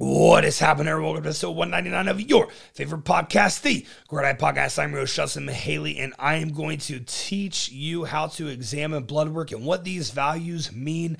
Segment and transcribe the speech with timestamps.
[0.00, 0.94] What is happening?
[0.94, 4.80] Welcome to episode 199 of your favorite podcast, the Great Eye Podcast.
[4.80, 9.30] I'm Rose Shelson Haley, and I am going to teach you how to examine blood
[9.30, 11.16] work and what these values mean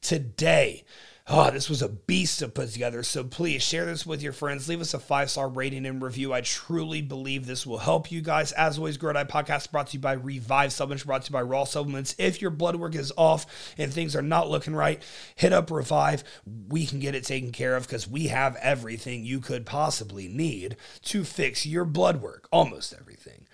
[0.00, 0.82] today.
[1.28, 3.04] Oh, this was a beast to put together.
[3.04, 4.68] So please share this with your friends.
[4.68, 6.32] Leave us a five star rating and review.
[6.32, 8.50] I truly believe this will help you guys.
[8.52, 11.42] As always, Grow Eye Podcast brought to you by Revive Supplements, brought to you by
[11.42, 12.16] Raw Supplements.
[12.18, 13.46] If your blood work is off
[13.78, 15.00] and things are not looking right,
[15.36, 16.24] hit up Revive.
[16.68, 20.76] We can get it taken care of because we have everything you could possibly need
[21.02, 22.48] to fix your blood work.
[22.50, 23.46] Almost everything.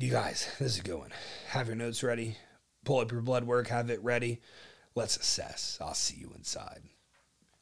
[0.00, 1.10] You guys, this is going.
[1.50, 2.36] Have your notes ready.
[2.84, 3.68] Pull up your blood work.
[3.68, 4.40] Have it ready.
[4.98, 5.78] Let's assess.
[5.80, 6.80] I'll see you inside.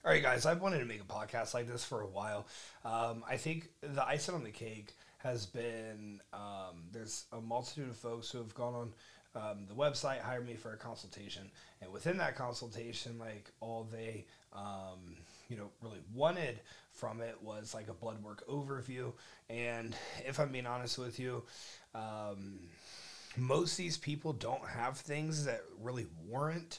[0.03, 2.47] All right, guys, I've wanted to make a podcast like this for a while.
[2.83, 7.97] Um, I think the icing on the cake has been um, there's a multitude of
[7.97, 8.93] folks who have gone on
[9.35, 11.51] um, the website, hired me for a consultation,
[11.83, 15.17] and within that consultation, like all they um,
[15.51, 16.59] you know really wanted
[16.91, 19.13] from it was like a blood work overview.
[19.51, 19.95] And
[20.27, 21.43] if I'm being honest with you,
[21.95, 22.61] um,
[23.37, 26.79] most of these people don't have things that really warrant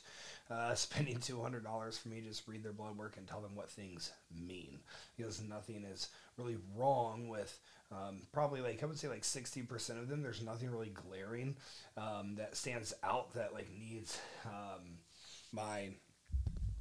[0.50, 3.70] uh, spending $200 for me to just read their blood work and tell them what
[3.70, 4.12] things
[4.46, 4.80] mean.
[5.16, 7.60] Because nothing is really wrong with
[7.92, 10.22] um, probably like, I would say like 60% of them.
[10.22, 11.56] There's nothing really glaring
[11.96, 15.00] um, that stands out that like needs um,
[15.52, 15.90] my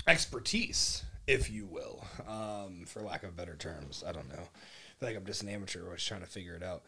[0.06, 4.02] expertise, if you will, um, for lack of better terms.
[4.06, 4.42] I don't know.
[4.42, 5.88] I feel like I'm just an amateur.
[5.88, 6.82] I was trying to figure it out.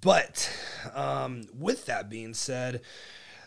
[0.00, 0.50] But
[0.94, 2.80] um, with that being said,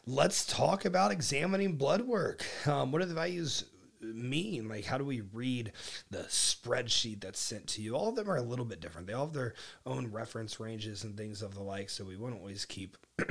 [0.08, 2.46] let's talk about examining blood work.
[2.66, 3.66] Um, what do the values
[4.02, 4.70] mean?
[4.70, 5.74] Like, how do we read
[6.10, 7.96] the spreadsheet that's sent to you?
[7.96, 9.08] All of them are a little bit different.
[9.08, 9.54] They all have their
[9.86, 11.90] own reference ranges and things of the like.
[11.90, 12.98] So we won't always keep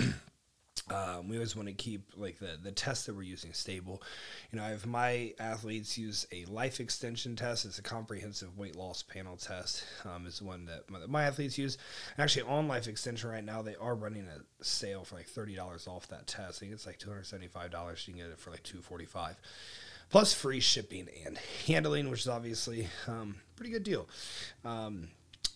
[0.88, 4.02] um, we always want to keep like the the test that we're using stable.
[4.52, 7.64] You know, I have my athletes use a life extension test.
[7.64, 9.84] It's a comprehensive weight loss panel test.
[10.04, 11.76] Um, is one that my, my, athletes use.
[12.18, 15.88] actually, on life extension right now, they are running a sale for like thirty dollars
[15.88, 16.58] off that test.
[16.58, 18.04] I think it's like two hundred seventy five dollars.
[18.06, 19.40] You can get it for like two forty five,
[20.08, 21.36] plus free shipping and
[21.66, 24.08] handling, which is obviously um, pretty good deal.
[24.64, 25.08] Um,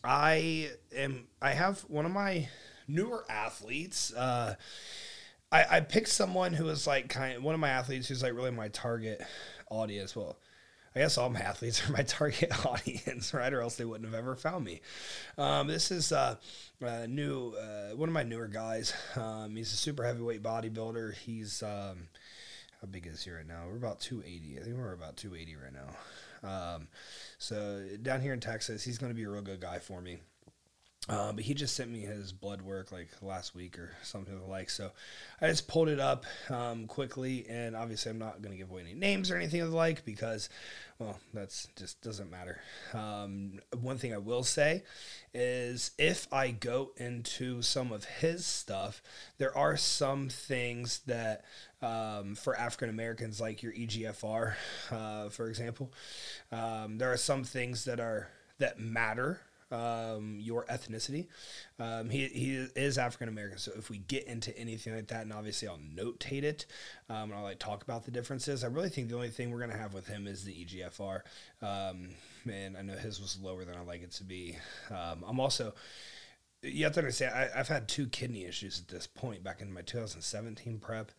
[0.02, 1.28] I am.
[1.40, 2.48] I have one of my
[2.88, 4.12] newer athletes.
[4.12, 4.56] Uh,
[5.52, 8.34] I, I picked someone who was like kind of one of my athletes who's like
[8.34, 9.22] really my target
[9.70, 10.14] audience.
[10.14, 10.38] Well,
[10.94, 13.52] I guess all my athletes are my target audience, right?
[13.52, 14.80] Or else they wouldn't have ever found me.
[15.38, 16.36] Um, this is uh,
[17.08, 18.94] new, uh, one of my newer guys.
[19.16, 21.14] Um, he's a super heavyweight bodybuilder.
[21.14, 22.08] He's um,
[22.80, 23.64] how big is he right now?
[23.68, 24.58] We're about 280.
[24.58, 25.96] I think we're about 280 right now.
[26.42, 26.88] Um,
[27.38, 30.20] so down here in Texas, he's going to be a real good guy for me.
[31.08, 34.68] Uh, but he just sent me his blood work like last week or something like.
[34.68, 34.90] So
[35.40, 38.82] i just pulled it up um, quickly and obviously i'm not going to give away
[38.82, 40.50] any names or anything of the like because
[40.98, 42.60] well that's just doesn't matter.
[42.92, 44.82] Um, one thing i will say
[45.32, 49.02] is if i go into some of his stuff
[49.38, 51.44] there are some things that
[51.80, 54.54] um, for african americans like your egfr
[54.90, 55.90] uh, for example
[56.52, 58.28] um, there are some things that are
[58.58, 61.26] that matter um, your ethnicity.
[61.78, 65.32] Um, he, he is African American, so if we get into anything like that, and
[65.32, 66.66] obviously I'll notate it,
[67.08, 68.64] um, and I'll like talk about the differences.
[68.64, 71.20] I really think the only thing we're gonna have with him is the EGFR.
[71.62, 72.10] Um,
[72.50, 74.56] and I know his was lower than I like it to be.
[74.90, 75.74] Um, I'm also
[76.62, 79.72] you have to understand I, have had two kidney issues at this point back in
[79.72, 81.12] my 2017 prep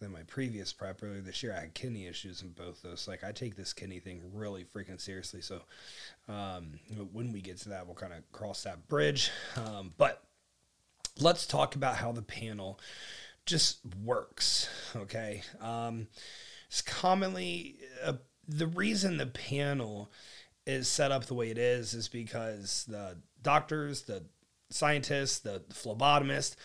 [0.00, 3.06] then my previous prep earlier this year, I had kidney issues in both those.
[3.06, 5.40] Like I take this kidney thing really freaking seriously.
[5.40, 5.62] So
[6.28, 6.72] um,
[7.12, 9.30] when we get to that, we'll kind of cross that bridge.
[9.56, 10.22] Um, but
[11.18, 12.80] let's talk about how the panel
[13.46, 14.68] just works.
[14.96, 16.08] Okay, um,
[16.68, 18.14] it's commonly uh,
[18.48, 20.10] the reason the panel
[20.66, 24.24] is set up the way it is is because the doctors, the
[24.70, 26.56] scientists, the phlebotomist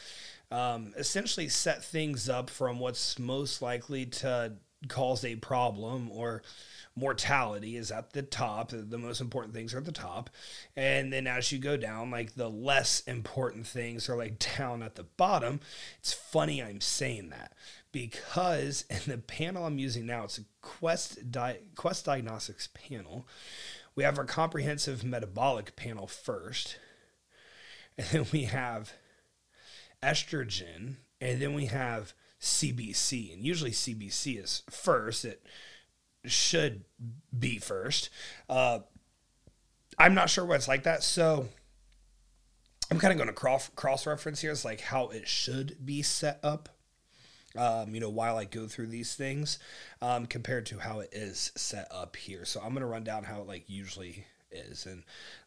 [0.52, 4.54] um, essentially set things up from what's most likely to
[4.88, 6.42] cause a problem or
[6.96, 10.30] mortality is at the top the most important things are at the top.
[10.76, 14.96] And then as you go down like the less important things are like down at
[14.96, 15.60] the bottom.
[16.00, 17.54] It's funny i'm saying that
[17.92, 23.28] because in the panel i'm using now it's a quest Di- quest diagnostics panel.
[23.96, 26.78] We have our comprehensive metabolic panel first,
[27.98, 28.94] and then we have
[30.02, 33.34] estrogen, and then we have CBC.
[33.34, 35.26] And usually CBC is first.
[35.26, 35.46] It
[36.26, 36.84] should
[37.38, 38.10] be first.
[38.50, 38.80] Uh,
[39.98, 41.04] I'm not sure why it's like that.
[41.04, 41.48] So
[42.92, 44.52] I'm kind of going to cross reference here.
[44.52, 46.70] It's like how it should be set up.
[47.58, 49.58] Um, you know, while I go through these things,
[50.02, 52.46] um, compared to how it is set up here.
[52.46, 54.86] So I'm gonna run down how it like usually is.
[54.86, 55.04] And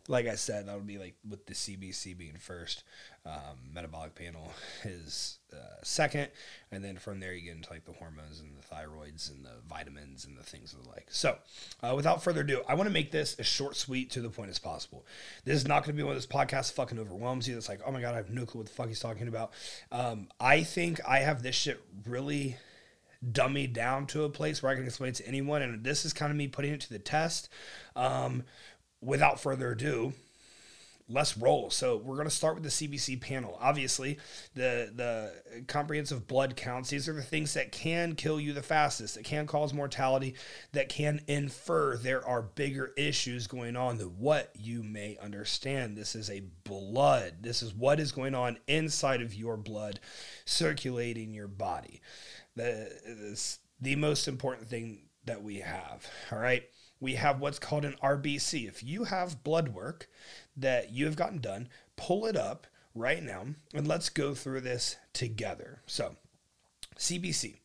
[0.08, 2.82] like I said, that would be like with the CBC being first,
[3.24, 4.52] um, metabolic panel
[4.84, 6.28] is uh, second,
[6.70, 9.50] and then from there you get into like the hormones and the thyroids and the
[9.68, 11.06] vitamins and the things of the like.
[11.10, 11.36] So,
[11.82, 14.50] uh, without further ado, I want to make this as short, sweet, to the point
[14.50, 15.06] as possible.
[15.44, 17.56] This is not going to be one of those podcasts fucking overwhelms you.
[17.56, 19.52] It's like, oh my god, I have no clue what the fuck he's talking about.
[19.92, 22.56] Um, I think I have this shit really
[23.24, 26.12] dummied down to a place where I can explain it to anyone, and this is
[26.12, 27.48] kind of me putting it to the test.
[27.94, 28.42] Um,
[29.00, 30.12] without further ado,
[31.12, 31.70] let's roll.
[31.70, 33.58] So we're going to start with the CBC panel.
[33.60, 34.18] Obviously,
[34.54, 36.90] the the comprehensive blood counts.
[36.90, 40.34] These are the things that can kill you the fastest, that can cause mortality,
[40.72, 45.96] that can infer there are bigger issues going on than what you may understand.
[45.96, 47.36] This is a blood.
[47.42, 50.00] This is what is going on inside of your blood,
[50.44, 52.00] circulating your body.
[52.56, 56.06] The the most important thing that we have.
[56.30, 56.64] All right
[57.02, 58.68] we have what's called an RBC.
[58.68, 60.08] If you have blood work
[60.56, 64.96] that you have gotten done, pull it up right now and let's go through this
[65.12, 65.82] together.
[65.86, 66.16] So,
[66.98, 67.56] CBC.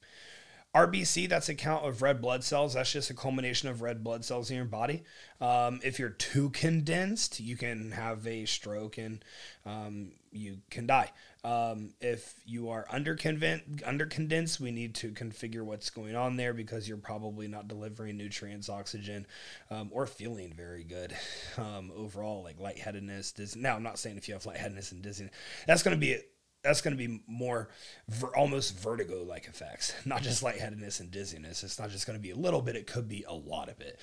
[0.78, 2.76] RBC, that's a count of red blood cells.
[2.76, 5.04] That's just a culmination of red blood cells in your body.
[5.42, 9.26] Um, if you're too condensed, you can have a stroke and
[9.66, 11.10] um, you can die.
[11.44, 16.88] Um, if you are under condensed, we need to configure what's going on there because
[16.88, 19.26] you're probably not delivering nutrients, oxygen,
[19.72, 21.16] um, or feeling very good
[21.58, 23.32] um, overall, like lightheadedness.
[23.32, 23.60] Dizzy.
[23.60, 25.34] Now, I'm not saying if you have lightheadedness and dizziness,
[25.66, 26.20] that's going to be
[26.68, 27.70] that's going to be more
[28.10, 31.64] ver- almost vertigo like effects, not just lightheadedness and dizziness.
[31.64, 33.80] It's not just going to be a little bit, it could be a lot of
[33.82, 34.00] it.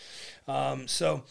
[0.49, 1.25] Um, so,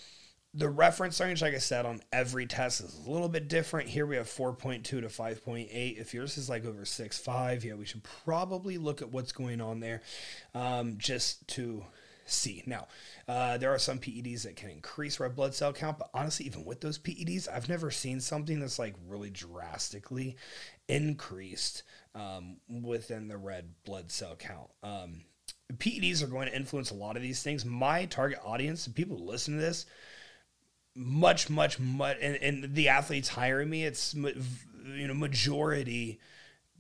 [0.56, 3.89] the reference range, like I said, on every test is a little bit different.
[3.89, 6.00] Here we have 4.2 to 5.8.
[6.00, 9.80] If yours is like over 6.5, yeah, we should probably look at what's going on
[9.80, 10.03] there
[10.53, 11.83] um, just to
[12.33, 12.63] see.
[12.65, 12.88] Now,
[13.27, 16.65] uh, there are some PEDs that can increase red blood cell count, but honestly, even
[16.65, 20.35] with those PEDs, I've never seen something that's like really drastically
[20.88, 21.83] increased
[22.15, 24.69] um, within the red blood cell count.
[24.81, 25.24] Um,
[25.77, 27.65] PEDs are going to influence a lot of these things.
[27.65, 29.85] My target audience, the people who listen to this,
[30.95, 36.19] much, much, much, and, and the athletes hiring me, it's you know majority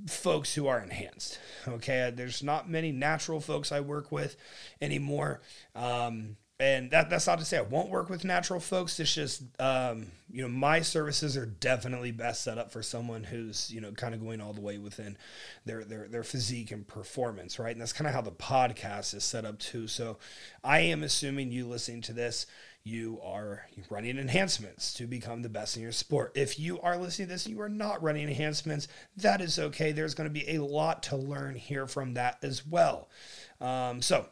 [0.07, 1.39] folks who are enhanced.
[1.67, 4.35] Okay, there's not many natural folks I work with
[4.81, 5.41] anymore.
[5.75, 8.99] Um, and that, that's not to say I won't work with natural folks.
[8.99, 13.71] It's just, um, you know, my services are definitely best set up for someone who's,
[13.71, 15.17] you know, kind of going all the way within
[15.65, 17.71] their, their, their physique and performance, right?
[17.71, 19.87] And that's kind of how the podcast is set up too.
[19.87, 20.19] So
[20.63, 22.45] I am assuming you listening to this,
[22.83, 26.33] you are running enhancements to become the best in your sport.
[26.35, 29.93] If you are listening to this and you are not running enhancements, that is okay.
[29.93, 33.09] There's going to be a lot to learn here from that as well.
[33.61, 34.27] Um, so,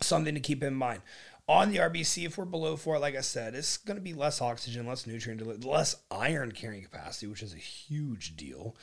[0.00, 1.02] something to keep in mind.
[1.48, 4.40] On the RBC, if we're below four, like I said, it's going to be less
[4.40, 8.74] oxygen, less nutrient, less iron carrying capacity, which is a huge deal.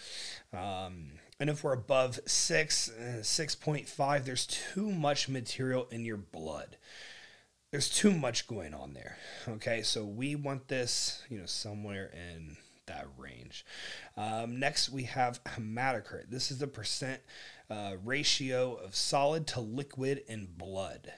[0.54, 6.76] Um, and if we're above six, uh, 6.5, there's too much material in your blood
[7.72, 9.18] there's too much going on there.
[9.48, 12.58] Okay, so we want this, you know, somewhere in
[12.88, 13.66] that range.
[14.18, 16.30] Um, next, we have hematocrit.
[16.30, 17.22] This is the percent
[17.70, 21.14] uh, ratio of solid to liquid in blood.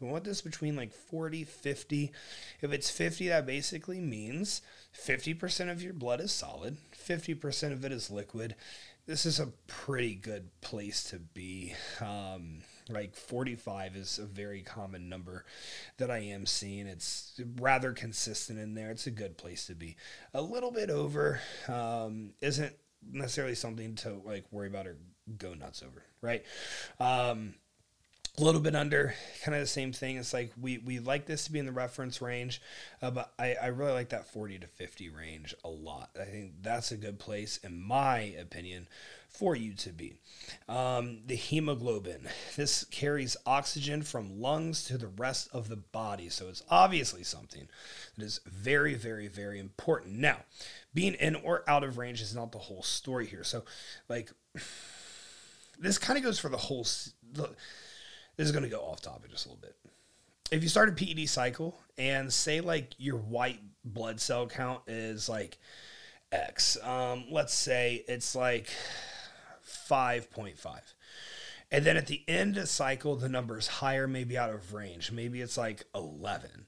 [0.00, 2.12] We want this between like 40, 50.
[2.60, 4.62] If it's 50, that basically means
[4.94, 8.54] 50% of your blood is solid, 50% of it is liquid.
[9.06, 11.74] This is a pretty good place to be.
[12.00, 15.44] Um, like 45 is a very common number
[15.96, 16.86] that I am seeing.
[16.86, 18.90] It's rather consistent in there.
[18.90, 19.96] It's a good place to be.
[20.34, 22.74] A little bit over um, isn't
[23.10, 24.98] necessarily something to like worry about or
[25.38, 26.44] go nuts over, right?
[27.00, 27.54] Um,
[28.36, 29.14] a little bit under,
[29.44, 30.16] kind of the same thing.
[30.16, 32.60] It's like we we like this to be in the reference range,
[33.00, 36.10] uh, but I, I really like that 40 to 50 range a lot.
[36.20, 38.88] I think that's a good place, in my opinion,
[39.28, 40.14] for you to be.
[40.68, 42.28] Um, the hemoglobin.
[42.56, 46.28] This carries oxygen from lungs to the rest of the body.
[46.28, 47.68] So it's obviously something
[48.16, 50.18] that is very, very, very important.
[50.18, 50.38] Now,
[50.92, 53.44] being in or out of range is not the whole story here.
[53.44, 53.64] So,
[54.08, 54.32] like,
[55.78, 56.84] this kind of goes for the whole.
[57.32, 57.50] The,
[58.36, 59.76] this is going to go off topic just a little bit.
[60.50, 65.28] if you start a PED cycle and say like your white blood cell count is
[65.28, 65.58] like
[66.32, 68.68] X, um, let's say it's like
[69.88, 70.80] 5.5.
[71.70, 75.10] And then at the end of cycle, the number is higher, maybe out of range.
[75.10, 76.66] Maybe it's like 11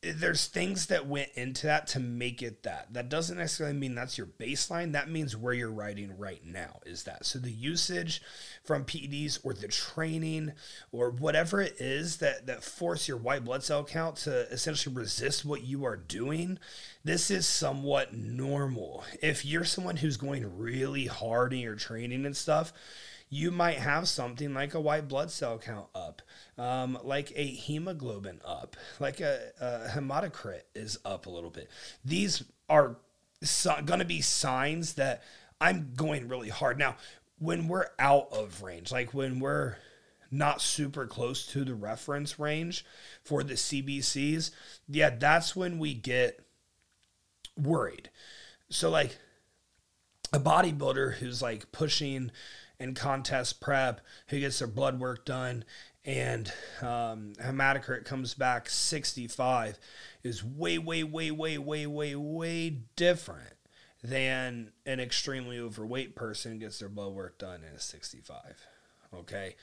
[0.00, 2.92] there's things that went into that to make it that.
[2.92, 4.92] That doesn't necessarily mean that's your baseline.
[4.92, 7.26] That means where you're writing right now is that.
[7.26, 8.22] So the usage
[8.62, 10.52] from PEDs or the training
[10.92, 15.44] or whatever it is that that force your white blood cell count to essentially resist
[15.44, 16.60] what you are doing,
[17.02, 19.04] this is somewhat normal.
[19.20, 22.72] If you're someone who's going really hard in your training and stuff,
[23.30, 26.22] you might have something like a white blood cell count up,
[26.56, 31.68] um, like a hemoglobin up, like a, a hematocrit is up a little bit.
[32.04, 32.96] These are
[33.42, 35.22] so, going to be signs that
[35.60, 36.78] I'm going really hard.
[36.78, 36.96] Now,
[37.38, 39.76] when we're out of range, like when we're
[40.30, 42.84] not super close to the reference range
[43.22, 44.50] for the CBCs,
[44.88, 46.40] yeah, that's when we get
[47.56, 48.10] worried.
[48.70, 49.18] So, like,
[50.32, 52.30] a bodybuilder who's like pushing
[52.80, 55.64] in contest prep who gets their blood work done
[56.04, 59.78] and um, hematocrit comes back 65
[60.22, 63.54] is way, way, way, way, way, way, way different
[64.02, 68.38] than an extremely overweight person gets their blood work done and is 65.
[69.12, 69.56] Okay.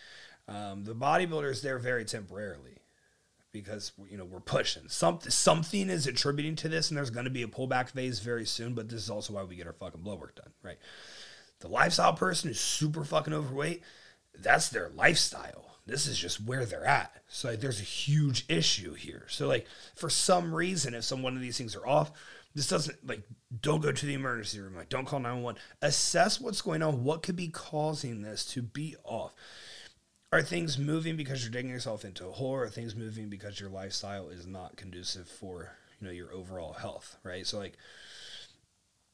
[0.48, 2.78] Um, the bodybuilders there very temporarily
[3.52, 7.32] because you know we're pushing something something is attributing to this and there's going to
[7.32, 10.02] be a pullback phase very soon but this is also why we get our fucking
[10.02, 10.78] blood work done right
[11.66, 13.82] the lifestyle person who's super fucking overweight,
[14.38, 15.78] that's their lifestyle.
[15.88, 17.24] This is just where they're at.
[17.28, 19.26] So like, there's a huge issue here.
[19.30, 22.12] So like for some reason, if some one of these things are off,
[22.54, 23.24] this doesn't like
[23.62, 24.76] don't go to the emergency room.
[24.76, 25.60] Like don't call 911.
[25.82, 27.04] Assess what's going on.
[27.04, 29.34] What could be causing this to be off?
[30.32, 32.52] Are things moving because you're digging yourself into a hole?
[32.52, 36.74] Or are things moving because your lifestyle is not conducive for you know your overall
[36.74, 37.18] health?
[37.24, 37.48] Right.
[37.48, 37.78] So like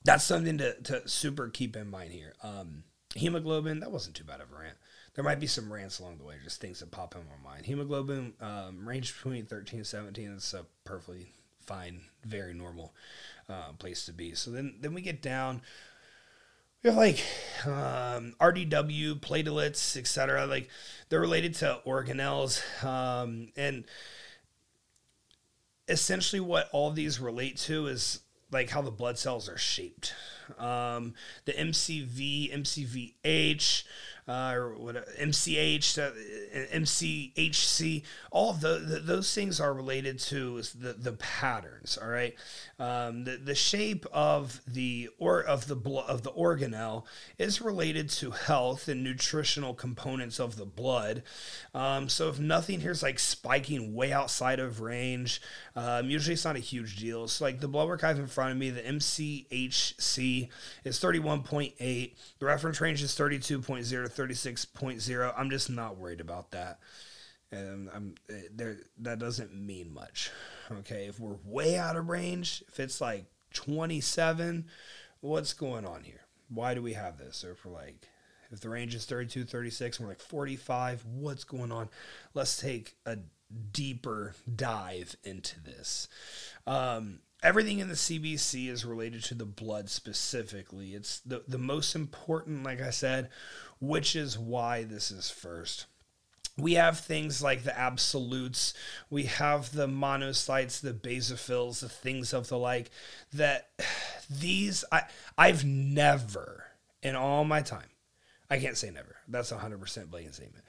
[0.03, 2.33] that's something to, to super keep in mind here.
[2.43, 2.83] Um,
[3.15, 4.77] hemoglobin, that wasn't too bad of a rant.
[5.13, 7.65] There might be some rants along the way, just things that pop in my mind.
[7.65, 10.33] Hemoglobin um, range between 13 and 17.
[10.35, 11.27] It's a perfectly
[11.59, 12.93] fine, very normal
[13.49, 14.33] uh, place to be.
[14.35, 15.61] So then, then we get down.
[16.81, 17.23] We have like
[17.65, 20.47] um, RDW, platelets, etc.
[20.47, 20.69] Like
[21.09, 23.85] they're related to organelles, um, and
[25.87, 30.13] essentially what all these relate to is like how the blood cells are shaped.
[30.59, 31.13] Um,
[31.45, 33.83] the MCV, MCVH,
[34.27, 36.11] uh, or what MCH, uh,
[36.75, 41.97] MCHC, all the, the, those things are related to the, the patterns.
[42.01, 42.35] All right,
[42.81, 47.05] um, the the shape of the or of the blood of the organelle
[47.37, 51.21] is related to health and nutritional components of the blood.
[51.75, 55.43] Um, so if nothing here is like spiking way outside of range,
[55.75, 57.27] um, usually it's not a huge deal.
[57.27, 60.49] So like the blood work I have in front of me, the MCHC
[60.83, 62.15] is 31.8.
[62.39, 65.33] The reference range is 32.0 36.0.
[65.37, 66.79] I'm just not worried about that.
[67.51, 70.31] And I'm eh, there that doesn't mean much.
[70.79, 74.65] Okay, if we're way out of range, if it's like 27,
[75.19, 76.21] what's going on here?
[76.49, 77.43] Why do we have this?
[77.43, 78.07] Or if we're like
[78.51, 81.89] if the range is 32, 36, and we're like 45, what's going on?
[82.33, 83.17] Let's take a
[83.71, 86.07] deeper dive into this.
[86.67, 90.93] Um, everything in the CBC is related to the blood specifically.
[90.93, 93.29] It's the, the most important, like I said,
[93.79, 95.85] which is why this is first.
[96.61, 98.73] We have things like the absolutes,
[99.09, 102.91] we have the monocytes, the basophils, the things of the like
[103.33, 103.69] that
[104.29, 105.03] these I
[105.37, 106.65] I've never
[107.01, 107.89] in all my time.
[108.49, 109.15] I can't say never.
[109.27, 110.65] That's a 100% blatant statement.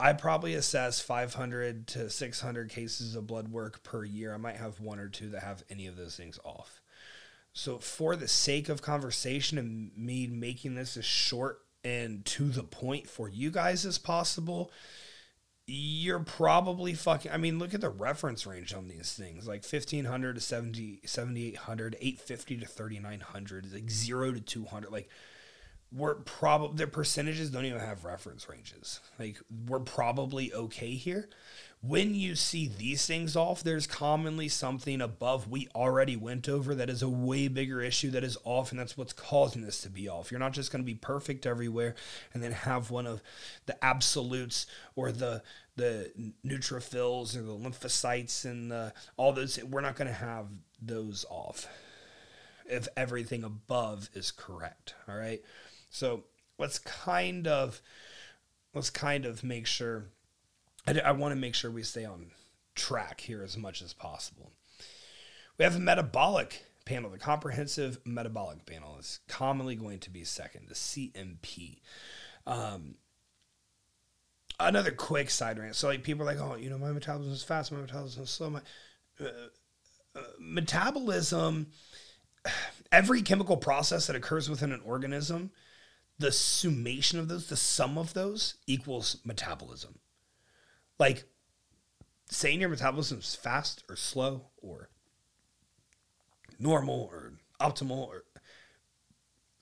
[0.00, 4.34] I probably assess 500 to 600 cases of blood work per year.
[4.34, 6.80] I might have one or two that have any of those things off.
[7.52, 12.62] So, for the sake of conversation and me making this as short and to the
[12.62, 14.72] point for you guys as possible,
[15.72, 17.32] you're probably fucking.
[17.32, 21.96] I mean, look at the reference range on these things like 1500 to 70, 7800,
[21.98, 24.92] 850 to 3900, like 0 to 200.
[24.92, 25.08] Like,
[25.90, 29.00] we're probably their percentages don't even have reference ranges.
[29.18, 31.28] Like, we're probably okay here
[31.84, 36.88] when you see these things off, there's commonly something above we already went over that
[36.88, 40.08] is a way bigger issue that is off, and that's what's causing this to be
[40.08, 40.30] off.
[40.30, 41.96] You're not just going to be perfect everywhere
[42.32, 43.20] and then have one of
[43.66, 45.42] the absolutes or the
[45.76, 46.12] the
[46.46, 49.62] neutrophils and the lymphocytes and the, all those.
[49.62, 50.46] We're not going to have
[50.80, 51.66] those off
[52.66, 54.94] if everything above is correct.
[55.08, 55.42] All right,
[55.90, 56.24] so
[56.58, 57.80] let's kind of
[58.74, 60.06] let's kind of make sure
[60.86, 62.30] I, I want to make sure we stay on
[62.74, 64.52] track here as much as possible.
[65.58, 67.10] We have a metabolic panel.
[67.10, 71.80] The comprehensive metabolic panel is commonly going to be second, the CMP.
[72.46, 72.96] Um,
[74.68, 75.76] another quick side rant.
[75.76, 78.30] So, like, people are like, oh, you know, my metabolism is fast, my metabolism is
[78.30, 78.50] slow.
[78.50, 78.60] My
[79.20, 79.24] uh,
[80.14, 81.68] uh, metabolism,
[82.90, 85.50] every chemical process that occurs within an organism,
[86.18, 89.98] the summation of those, the sum of those equals metabolism.
[90.98, 91.24] Like,
[92.30, 94.88] saying your metabolism is fast or slow or
[96.58, 98.24] normal or optimal or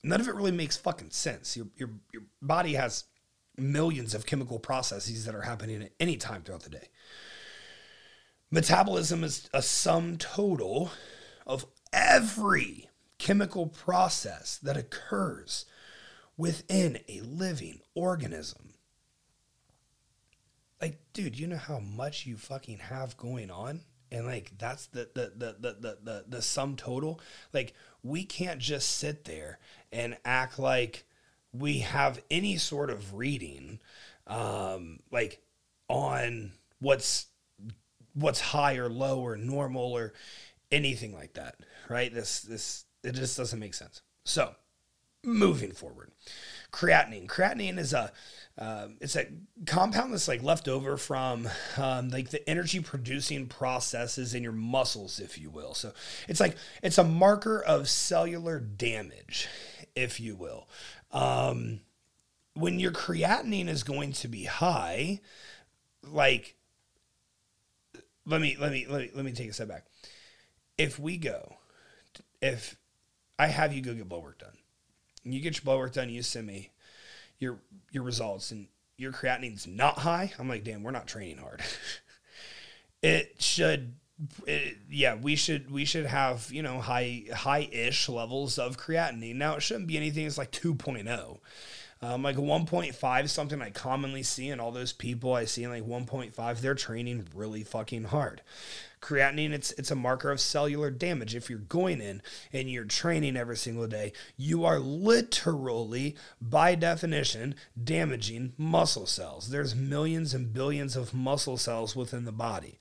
[0.03, 1.57] none of it really makes fucking sense.
[1.57, 3.05] Your your your body has
[3.57, 6.89] millions of chemical processes that are happening at any time throughout the day.
[8.49, 10.91] Metabolism is a sum total
[11.45, 15.65] of every chemical process that occurs
[16.37, 18.73] within a living organism.
[20.81, 23.81] Like, dude, you know how much you fucking have going on?
[24.11, 27.19] and like that's the the, the the the the the sum total
[27.53, 29.59] like we can't just sit there
[29.91, 31.05] and act like
[31.53, 33.79] we have any sort of reading
[34.27, 35.41] um like
[35.87, 37.27] on what's
[38.13, 40.13] what's high or low or normal or
[40.71, 41.55] anything like that
[41.89, 44.53] right this this it just doesn't make sense so
[45.23, 46.11] moving forward
[46.71, 48.11] creatinine creatinine is a
[48.57, 49.27] um, it's a
[49.65, 55.19] compound that's like left over from um, like the energy producing processes in your muscles,
[55.19, 55.73] if you will.
[55.73, 55.93] So
[56.27, 59.47] it's like it's a marker of cellular damage,
[59.95, 60.67] if you will.
[61.11, 61.81] Um,
[62.53, 65.21] when your creatinine is going to be high,
[66.03, 66.55] like
[68.25, 69.85] let me let me let me let me take a step back.
[70.77, 71.55] If we go,
[72.41, 72.75] if
[73.37, 74.57] I have you go get blood work done,
[75.23, 76.71] you get your blood work done, you send me
[77.39, 77.59] your
[77.91, 81.61] your results and your creatinine's not high, I'm like, damn, we're not training hard.
[83.01, 83.95] it should
[84.45, 89.35] it, yeah, we should we should have, you know, high high-ish levels of creatinine.
[89.35, 91.39] Now it shouldn't be anything that's like 2.0.
[92.03, 95.69] Um, like 1.5 is something I commonly see, in all those people I see in
[95.69, 98.41] like 1.5, they're training really fucking hard.
[99.01, 101.35] Creatinine, it's it's a marker of cellular damage.
[101.35, 102.21] If you're going in
[102.53, 109.49] and you're training every single day, you are literally, by definition, damaging muscle cells.
[109.49, 112.77] There's millions and billions of muscle cells within the body.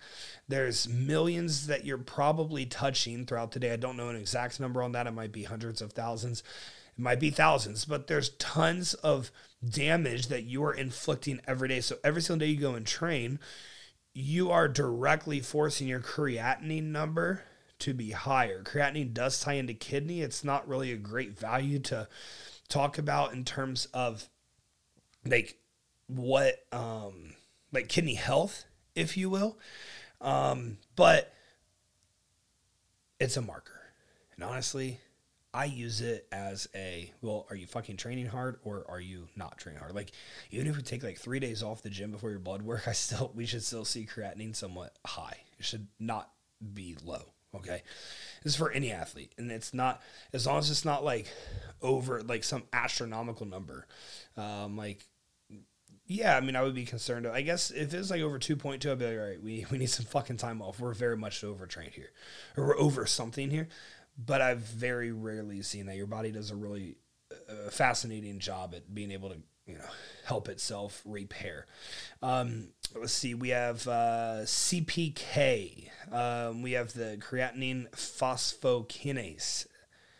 [0.51, 3.73] There's millions that you're probably touching throughout the day.
[3.73, 5.07] I don't know an exact number on that.
[5.07, 6.43] It might be hundreds of thousands.
[6.99, 9.31] It might be thousands, but there's tons of
[9.67, 11.81] damage that you are inflicting every day.
[11.81, 13.39] So every single day you go and train,
[14.13, 17.45] you are directly forcing your creatinine number
[17.79, 18.63] to be higher.
[18.63, 20.21] Creatinine does tie into kidney.
[20.21, 22.09] It's not really a great value to
[22.69, 24.29] talk about in terms of
[25.25, 25.59] like
[26.07, 27.35] what um
[27.73, 29.59] like kidney health, if you will.
[30.20, 31.33] Um, but
[33.18, 33.80] it's a marker.
[34.35, 35.00] And honestly,
[35.52, 39.59] I use it as a well, are you fucking training hard or are you not
[39.59, 39.94] training hard?
[39.94, 40.12] Like,
[40.50, 42.92] even if we take like three days off the gym before your blood work, I
[42.92, 45.38] still we should still see creatinine somewhat high.
[45.59, 46.30] It should not
[46.74, 47.33] be low.
[47.54, 47.83] Okay.
[48.44, 49.33] This is for any athlete.
[49.37, 50.00] And it's not
[50.33, 51.26] as long as it's not like
[51.83, 53.87] over like some astronomical number.
[54.37, 55.04] Um, like
[56.11, 57.27] yeah, I mean, I would be concerned.
[57.27, 59.90] I guess if it's like over 2.2, I'd be like, all right, we, we need
[59.90, 60.81] some fucking time off.
[60.81, 62.11] We're very much overtrained here,
[62.57, 63.68] or we're over something here
[64.27, 65.96] but I've very rarely seen that.
[65.96, 66.96] Your body does a really
[67.49, 69.85] uh, fascinating job at being able to you know
[70.25, 71.66] help itself repair.
[72.23, 75.88] Um, let's see, we have uh, CPK.
[76.12, 79.66] Um, we have the creatinine phosphokinase.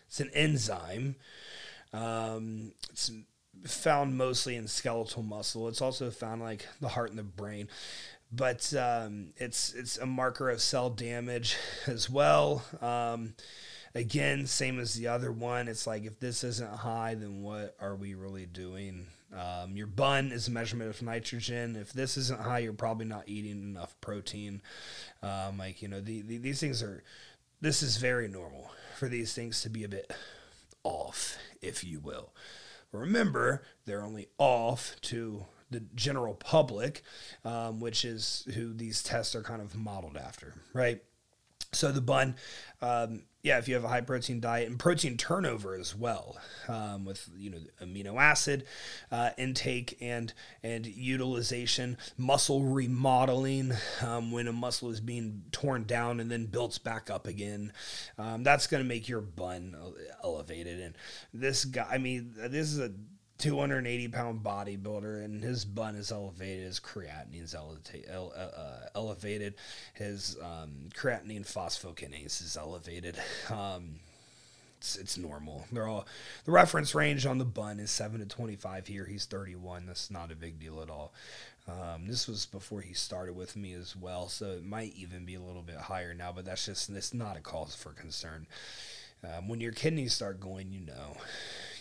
[0.07, 1.17] It's an enzyme.
[1.93, 3.11] Um, it's
[3.65, 5.69] found mostly in skeletal muscle.
[5.69, 7.69] It's also found like the heart and the brain
[8.33, 12.65] but um, it's it's a marker of cell damage as well.
[12.81, 13.35] Um,
[13.95, 15.69] again, same as the other one.
[15.69, 19.07] It's like if this isn't high, then what are we really doing?
[19.37, 21.77] Um, your bun is a measurement of nitrogen.
[21.77, 24.63] If this isn't high, you're probably not eating enough protein.
[25.23, 27.03] Um, like you know, the, the, these things are.
[27.63, 30.11] This is very normal for these things to be a bit
[30.83, 32.33] off, if you will.
[32.93, 37.03] Remember, they're only off to the general public,
[37.45, 41.01] um, which is who these tests are kind of modeled after, right?
[41.73, 42.35] So the bun,
[42.83, 46.37] um, yeah, if you have a high protein diet and protein turnover as well,
[46.69, 48.65] um, with you know amino acid
[49.13, 50.33] uh, intake and
[50.65, 56.83] and utilization, muscle remodeling um, when a muscle is being torn down and then built
[56.83, 57.73] back up again,
[58.19, 59.77] um, that's going to make your bun
[60.25, 60.81] elevated.
[60.81, 60.95] And
[61.33, 62.93] this guy, I mean, this is a
[63.41, 69.55] 280 pound bodybuilder, and his bun is elevated, his creatinine is ele- uh, elevated,
[69.95, 73.17] his um, creatinine phosphokinase is elevated.
[73.51, 73.97] Um,
[74.79, 75.67] it's, it's normal.
[75.71, 76.07] They're all
[76.45, 79.05] the reference range on the bun is seven to 25 here.
[79.05, 79.85] He's 31.
[79.87, 81.13] That's not a big deal at all.
[81.69, 85.35] Um, this was before he started with me as well, so it might even be
[85.35, 86.33] a little bit higher now.
[86.33, 88.47] But that's just it's not a cause for concern.
[89.23, 91.17] Um, when your kidneys start going, you know,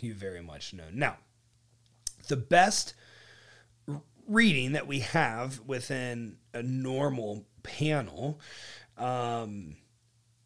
[0.02, 0.84] you very much know.
[0.91, 1.17] Now,
[2.27, 2.93] the best
[4.27, 8.39] reading that we have within a normal panel.
[8.97, 9.75] Um,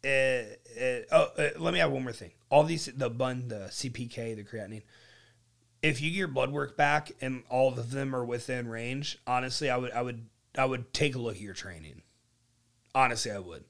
[0.04, 2.32] uh, uh, oh, uh, let me add one more thing.
[2.50, 4.82] All these, the bun, the CPK, the creatinine.
[5.82, 9.68] If you get your blood work back and all of them are within range, honestly,
[9.68, 12.02] I would, I would, I would take a look at your training.
[12.94, 13.64] Honestly, I would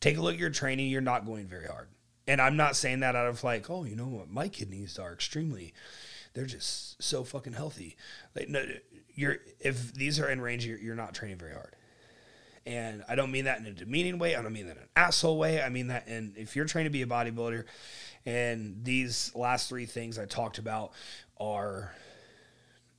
[0.00, 0.88] take a look at your training.
[0.88, 1.88] You're not going very hard,
[2.26, 5.12] and I'm not saying that out of like, oh, you know what, my kidneys are
[5.12, 5.72] extremely,
[6.34, 7.96] they're just so fucking healthy.
[8.34, 8.64] Like, no,
[9.14, 11.74] you're if these are in range, you're, you're not training very hard.
[12.66, 14.36] And I don't mean that in a demeaning way.
[14.36, 15.62] I don't mean that in an asshole way.
[15.62, 17.64] I mean that in if you're trying to be a bodybuilder
[18.26, 20.92] and these last three things I talked about
[21.38, 21.94] are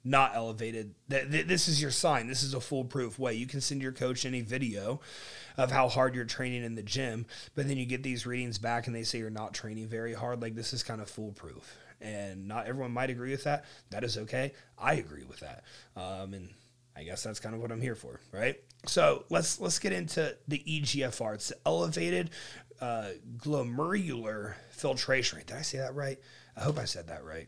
[0.03, 2.27] not elevated, th- th- this is your sign.
[2.27, 3.33] This is a foolproof way.
[3.33, 5.01] You can send your coach any video
[5.57, 8.85] of how hard you're training in the gym, but then you get these readings back
[8.85, 10.43] and they say you're not training very hard.
[10.43, 11.75] Like this is kind of foolproof.
[12.01, 13.65] And not everyone might agree with that.
[13.89, 14.53] That is okay.
[14.77, 15.63] I agree with that.
[15.95, 16.49] Um, and
[16.95, 18.55] I guess that's kind of what I'm here for, right?
[18.85, 21.35] So let's let's get into the EGFR.
[21.35, 22.29] It's the elevated
[22.79, 25.47] uh, glomerular filtration rate.
[25.47, 26.19] Did I say that right?
[26.55, 27.47] I hope I said that right.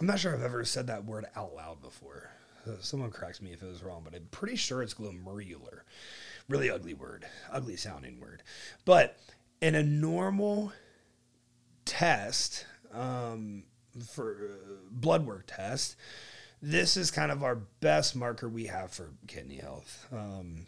[0.00, 2.30] I'm not sure I've ever said that word out loud before.
[2.66, 5.80] Uh, someone corrects me if it was wrong, but I'm pretty sure it's glomerular.
[6.48, 8.42] Really ugly word, ugly sounding word.
[8.84, 9.16] But
[9.60, 10.72] in a normal
[11.84, 13.64] test um,
[14.08, 15.96] for uh, blood work test,
[16.62, 20.06] this is kind of our best marker we have for kidney health.
[20.12, 20.66] Um,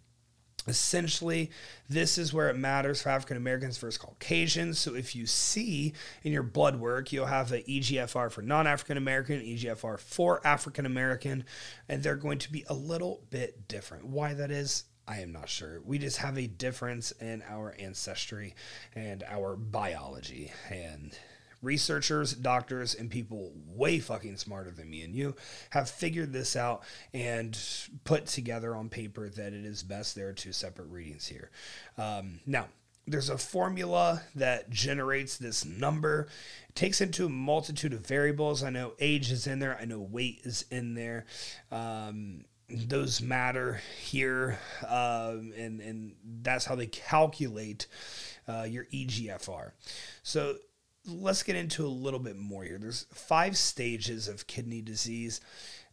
[0.67, 1.51] essentially,
[1.89, 4.79] this is where it matters for African Americans versus Caucasians.
[4.79, 8.97] So if you see in your blood work, you'll have an EGFR for non African
[8.97, 11.45] American, EGFR for African American,
[11.89, 14.07] and they're going to be a little bit different.
[14.07, 15.81] Why that is, I am not sure.
[15.85, 18.55] We just have a difference in our ancestry
[18.95, 20.53] and our biology.
[20.71, 21.17] And
[21.63, 25.35] researchers, doctors, and people way fucking smarter than me and you
[25.71, 26.83] have figured this out
[27.15, 27.59] and
[28.05, 30.15] put together on paper that it is best.
[30.15, 31.51] There are two separate readings here.
[31.97, 32.67] Um, now,
[33.07, 36.29] there's a formula that generates this number
[36.69, 39.99] it takes into a multitude of variables i know age is in there i know
[39.99, 41.27] weight is in there
[41.73, 47.89] um, those matter here um, and and that's how they calculate
[48.49, 49.73] uh, your egfr
[50.23, 50.55] so
[51.07, 52.79] let's get into a little bit more here.
[52.79, 55.41] There's five stages of kidney disease.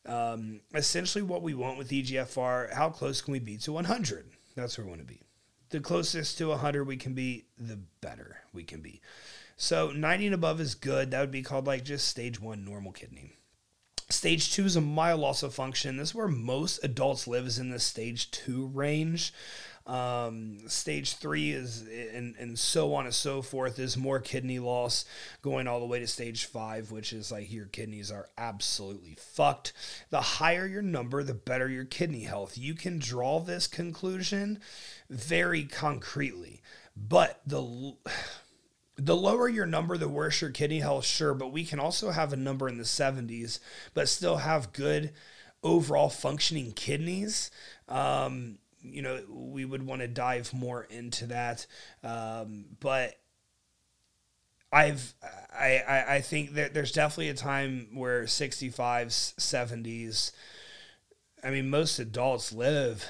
[0.06, 4.30] Um, essentially, what we want with EGFR, how close can we be to 100?
[4.56, 5.22] That's where we want to be.
[5.70, 9.02] The closest to 100 we can be, the better we can be.
[9.56, 11.12] So 90 and above is good.
[11.12, 13.34] That would be called like just stage one normal kidney.
[14.10, 15.98] Stage two is a mild loss of function.
[15.98, 19.32] This is where most adults live is in the stage two range.
[19.90, 21.82] Um, stage three is,
[22.14, 25.04] and, and so on and so forth, is more kidney loss
[25.42, 29.74] going all the way to stage five, which is like your kidneys are absolutely fucked.
[30.12, 32.56] The higher your number, the better your kidney health.
[32.56, 34.60] You can draw this conclusion
[35.10, 36.62] very concretely,
[36.96, 37.96] but the
[38.96, 42.32] the lower your number, the worse your kidney health, sure, but we can also have
[42.32, 43.58] a number in the 70s,
[43.96, 45.14] but still have good
[45.64, 47.50] overall functioning kidneys.
[47.88, 51.66] Um, you know, we would want to dive more into that.
[52.04, 53.16] Um, but
[54.72, 55.14] I've
[55.54, 60.32] I, I, I think that there's definitely a time where 65s, 70s,
[61.44, 63.06] I mean, most adults live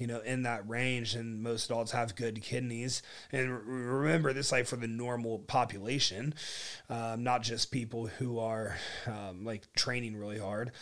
[0.00, 3.02] you know, in that range, and most adults have good kidneys.
[3.30, 6.34] And remember, this like for the normal population,
[6.88, 10.72] um, not just people who are um, like training really hard.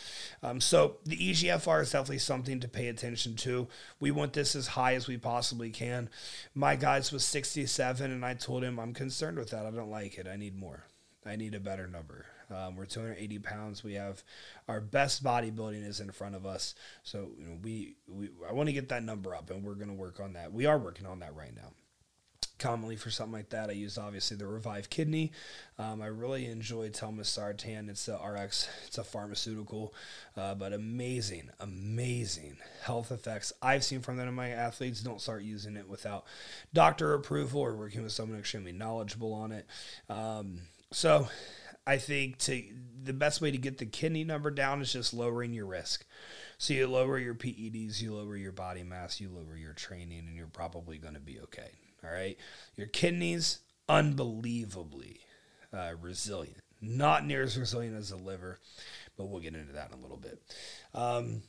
[0.41, 3.67] Um, so the EGFR is definitely something to pay attention to.
[3.99, 6.09] We want this as high as we possibly can.
[6.55, 9.65] My guys was 67, and I told him I'm concerned with that.
[9.65, 10.27] I don't like it.
[10.27, 10.85] I need more.
[11.25, 12.25] I need a better number.
[12.51, 13.83] Um, we're 280 pounds.
[13.83, 14.23] We have
[14.67, 16.75] our best bodybuilding is in front of us.
[17.03, 19.89] So you know, we, we I want to get that number up, and we're going
[19.89, 20.53] to work on that.
[20.53, 21.71] We are working on that right now.
[22.57, 25.31] Commonly for something like that, I use obviously the Revive Kidney.
[25.77, 27.89] Um, I really enjoy Telmisartan.
[27.89, 28.67] It's the RX.
[28.85, 29.93] It's a pharmaceutical,
[30.35, 34.99] uh, but amazing, amazing health effects I've seen from that in my athletes.
[34.99, 36.25] Don't start using it without
[36.73, 39.65] doctor approval or working with someone extremely knowledgeable on it.
[40.09, 40.59] Um,
[40.91, 41.29] so
[41.89, 42.61] I think to
[43.03, 46.05] the best way to get the kidney number down is just lowering your risk.
[46.59, 50.35] So you lower your PEDs, you lower your body mass, you lower your training, and
[50.35, 51.71] you're probably going to be okay.
[52.03, 52.37] All right.
[52.75, 55.21] Your kidneys, unbelievably
[55.73, 56.61] uh, resilient.
[56.79, 58.59] Not near as resilient as the liver,
[59.17, 60.39] but we'll get into that in a little bit.
[60.93, 61.41] Um,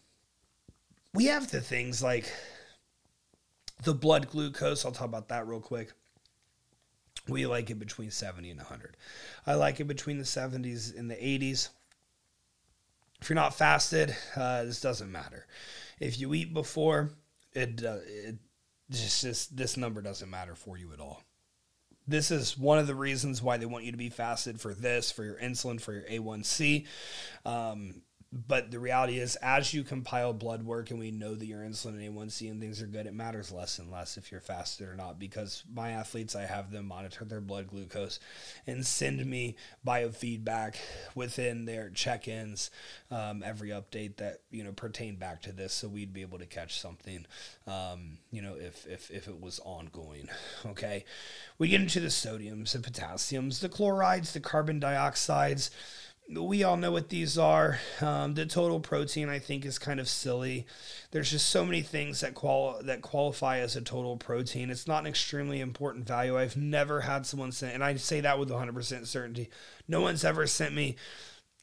[1.13, 2.33] we have the things like
[3.85, 4.87] the blood glucose.
[4.87, 5.93] I'll talk about that real quick.
[7.31, 8.97] We like it between 70 and 100.
[9.47, 11.69] I like it between the 70s and the 80s.
[13.21, 15.47] If you're not fasted, uh, this doesn't matter.
[15.99, 17.11] If you eat before,
[17.53, 18.37] it, uh, it
[18.91, 21.23] just, just this number doesn't matter for you at all.
[22.09, 25.13] This is one of the reasons why they want you to be fasted for this,
[25.13, 26.87] for your insulin, for your A1C.
[27.45, 31.63] Um, but the reality is, as you compile blood work and we know that your
[31.63, 34.89] insulin and A1C and things are good, it matters less and less if you're fasted
[34.89, 35.19] or not.
[35.19, 38.21] Because my athletes, I have them monitor their blood glucose
[38.69, 40.77] and send me biofeedback
[41.17, 42.71] within their check ins,
[43.11, 46.47] um, every update that you know pertain back to this, so we'd be able to
[46.47, 47.27] catch something,
[47.67, 50.29] um, you know, if, if if it was ongoing.
[50.67, 51.05] Okay,
[51.59, 55.71] we get into the sodiums, the potassiums, the chlorides, the carbon dioxides
[56.33, 57.81] we all know what these are.
[58.01, 60.67] Um, the total protein, I think, is kind of silly.
[61.11, 64.71] There's just so many things that qual that qualify as a total protein.
[64.71, 66.39] It's not an extremely important value.
[66.39, 69.51] I've never had someone say, and I say that with 100% certainty.
[69.89, 70.97] No one's ever sent me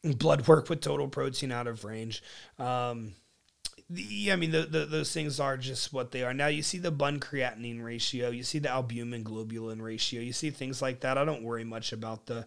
[0.04, 2.22] blood work with total protein out of range.
[2.58, 3.14] Um,
[3.90, 6.34] yeah, I mean, the, the, those things are just what they are.
[6.34, 10.50] Now, you see the bun creatinine ratio, you see the albumin globulin ratio, you see
[10.50, 11.16] things like that.
[11.16, 12.44] I don't worry much about the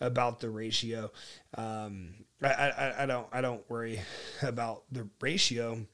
[0.00, 1.10] about the ratio.
[1.56, 4.00] Um, I, I, I don't I don't worry
[4.42, 5.86] about the ratio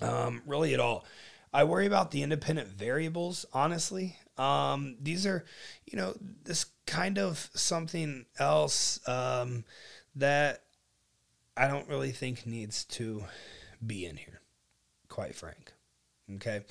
[0.00, 1.04] um, really at all.
[1.52, 4.16] I worry about the independent variables, honestly.
[4.38, 5.44] Um, these are,
[5.84, 6.14] you know,
[6.44, 9.64] this kind of something else um,
[10.14, 10.62] that
[11.56, 13.24] I don't really think needs to
[13.84, 14.40] be in here,
[15.08, 15.72] quite frank.
[16.36, 16.62] Okay.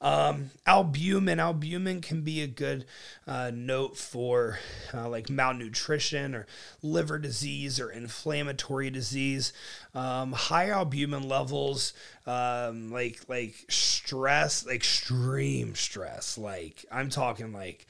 [0.00, 1.40] Um, albumin.
[1.40, 2.84] Albumin can be a good
[3.26, 4.58] uh, note for
[4.92, 6.46] uh, like malnutrition or
[6.82, 9.52] liver disease or inflammatory disease.
[9.94, 11.94] Um, high albumin levels,
[12.26, 16.36] um, like like stress, extreme stress.
[16.36, 17.86] Like I'm talking like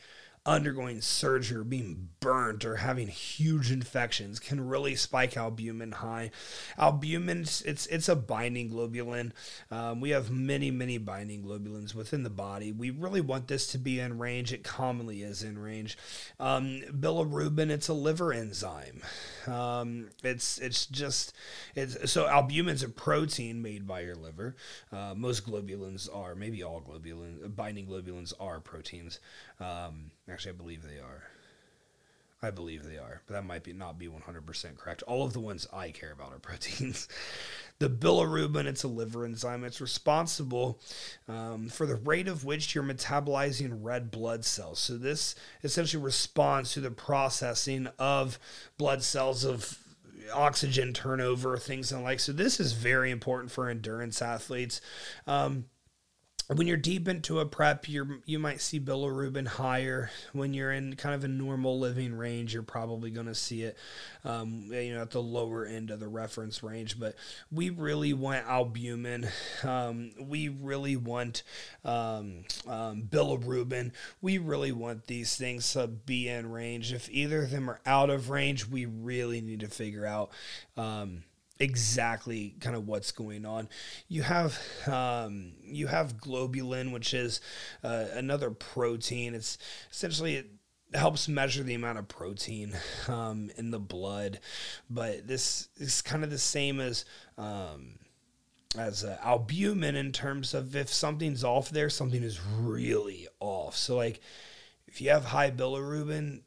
[0.47, 6.31] undergoing surgery or being burnt or having huge infections can really spike albumin high.
[6.79, 9.33] Albumin, it's it's a binding globulin.
[9.71, 12.73] Um, we have many many binding globulins within the body.
[12.73, 14.53] We really want this to be in range.
[14.53, 15.99] It commonly is in range.
[16.39, 19.03] Um, bilirubin, it's a liver enzyme.
[19.47, 21.35] Um, it's it's just
[21.75, 24.55] it's so albumin's a protein made by your liver.
[24.93, 29.19] Uh, most globulins are, maybe all globulin binding globulins are proteins.
[29.61, 31.25] Um, actually, I believe they are.
[32.43, 35.03] I believe they are, but that might be not be 100% correct.
[35.03, 37.09] All of the ones I care about are proteins.
[37.79, 39.65] the bilirubin, it's a liver enzyme.
[39.65, 40.79] It's responsible
[41.29, 44.79] um, for the rate of which you're metabolizing red blood cells.
[44.81, 45.35] So this
[45.65, 48.39] essentially responds to the processing of
[48.77, 49.79] blood cells of
[50.35, 52.21] oxygen turnover, things and like.
[52.21, 54.81] So this is very important for endurance athletes.
[55.27, 55.67] Um,
[56.49, 60.11] when you're deep into a prep, you you might see bilirubin higher.
[60.33, 63.77] When you're in kind of a normal living range, you're probably going to see it,
[64.25, 67.01] um, you know, at the lower end of the reference range.
[67.01, 67.17] But
[67.51, 69.29] we really want albumin.
[69.65, 71.43] Um, we really want
[71.85, 73.93] um, um bilirubin.
[74.21, 76.93] We really want these things to be in range.
[76.93, 80.31] If either of them are out of range, we really need to figure out
[80.77, 81.25] um,
[81.59, 83.69] exactly kind of what's going on.
[84.09, 87.40] You have um, you have globulin, which is
[87.83, 89.35] uh, another protein.
[89.35, 89.59] It's
[89.90, 90.51] essentially it
[90.95, 92.75] helps measure the amount of protein
[93.09, 94.40] um, in the blood,
[94.88, 97.05] but this is kind of the same as.
[97.38, 97.99] Um,
[98.77, 103.75] as uh, albumin in terms of if something's off there, something is really off.
[103.75, 104.21] So like
[104.87, 106.42] if you have high bilirubin,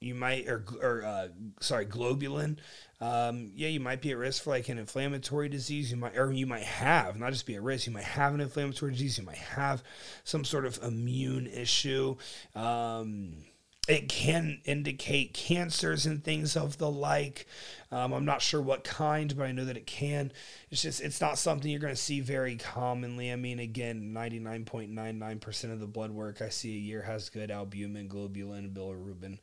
[0.00, 1.28] you might or or uh,
[1.60, 2.58] sorry globulin
[3.00, 5.90] um, yeah, you might be at risk for like an inflammatory disease.
[5.90, 8.40] You might, or you might have, not just be at risk, you might have an
[8.40, 9.18] inflammatory disease.
[9.18, 9.84] You might have
[10.24, 12.16] some sort of immune issue.
[12.56, 13.44] Um,
[13.88, 17.46] it can indicate cancers and things of the like.
[17.90, 20.30] Um, I'm not sure what kind, but I know that it can.
[20.70, 23.32] It's just, it's not something you're going to see very commonly.
[23.32, 28.10] I mean, again, 99.99% of the blood work I see a year has good albumin,
[28.10, 29.38] globulin, bilirubin.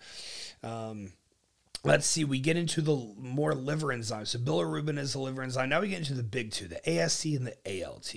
[0.64, 1.14] Um,
[1.84, 4.28] let's see, we get into the more liver enzymes.
[4.28, 5.70] So bilirubin is a liver enzyme.
[5.70, 8.14] Now we get into the big two, the AST and the ALT.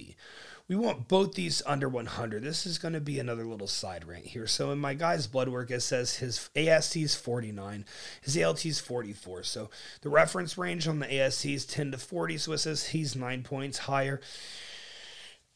[0.69, 2.43] We want both these under 100.
[2.43, 4.47] This is going to be another little side rant here.
[4.47, 7.87] So in my guy's blood work, it says his AST is 49,
[8.21, 9.45] his ALT is 44.
[9.45, 9.71] So
[10.03, 12.37] the reference range on the AST is 10 to 40.
[12.37, 14.21] So it says he's nine points higher.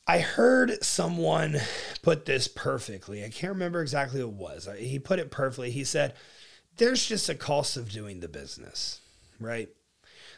[0.07, 1.59] I heard someone
[2.01, 3.23] put this perfectly.
[3.23, 4.69] I can't remember exactly what it was.
[4.79, 5.71] He put it perfectly.
[5.71, 6.15] He said,
[6.79, 9.01] There's just a cost of doing the business,
[9.39, 9.69] right?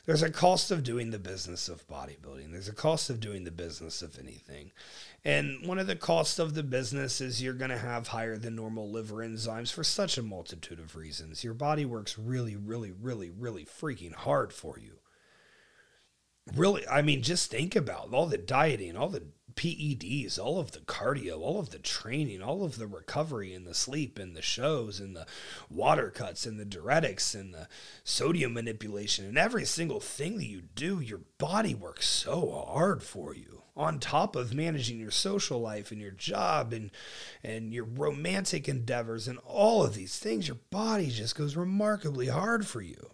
[0.06, 2.52] There's a cost of doing the business of bodybuilding.
[2.52, 4.70] There's a cost of doing the business of anything.
[5.24, 8.54] And one of the costs of the business is you're going to have higher than
[8.54, 11.42] normal liver enzymes for such a multitude of reasons.
[11.42, 14.98] Your body works really, really, really, really freaking hard for you.
[16.54, 19.22] Really, I mean, just think about all the dieting, all the
[19.56, 23.74] PEDs, all of the cardio, all of the training, all of the recovery and the
[23.74, 25.26] sleep and the shows and the
[25.70, 27.68] water cuts and the diuretics and the
[28.02, 33.34] sodium manipulation and every single thing that you do, your body works so hard for
[33.34, 33.62] you.
[33.76, 36.92] On top of managing your social life and your job and
[37.42, 42.68] and your romantic endeavors and all of these things, your body just goes remarkably hard
[42.68, 43.13] for you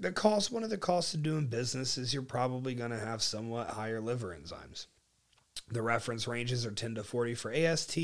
[0.00, 3.22] the cost one of the costs of doing business is you're probably going to have
[3.22, 4.86] somewhat higher liver enzymes.
[5.70, 7.96] The reference ranges are 10 to 40 for ast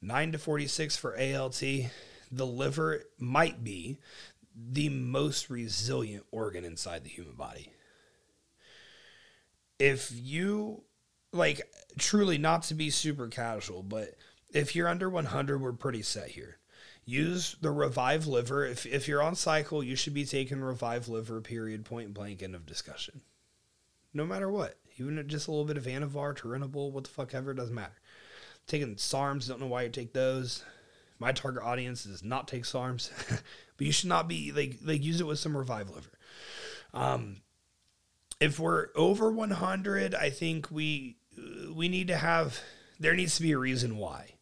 [0.00, 1.60] 9 to 46 for alt
[2.30, 3.98] the liver might be
[4.54, 7.72] the most resilient organ inside the human body.
[9.78, 10.84] If you
[11.32, 11.62] like
[11.98, 14.14] truly not to be super casual but
[14.54, 16.58] if you're under 100 we're pretty set here
[17.08, 18.66] use the revive liver.
[18.66, 22.54] If, if you're on cycle, you should be taking revive liver, period, point blank, end
[22.54, 23.22] of discussion.
[24.12, 24.76] No matter what.
[24.98, 28.00] Even just a little bit of Anavar, Turinabol, what the fuck ever, doesn't matter.
[28.66, 30.64] Taking SARMs, don't know why you take those.
[31.18, 33.10] My target audience does not take SARMs,
[33.76, 36.18] but you should not be like like use it with some revive liver.
[36.92, 37.42] Um,
[38.40, 41.16] if we're over 100, I think we
[41.72, 42.60] we need to have
[43.00, 44.34] there needs to be a reason why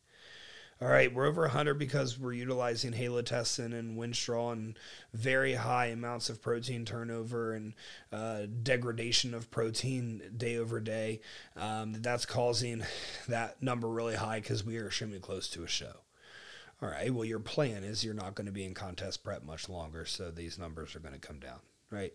[0.80, 4.78] all right, we're over 100 because we're utilizing halotestin and winstrol and
[5.14, 7.72] very high amounts of protein turnover and
[8.12, 11.20] uh, degradation of protein day over day.
[11.56, 12.84] Um, that's causing
[13.26, 16.02] that number really high because we are extremely close to a show.
[16.82, 19.70] All right, well, your plan is you're not going to be in contest prep much
[19.70, 21.60] longer, so these numbers are going to come down,
[21.90, 22.12] right?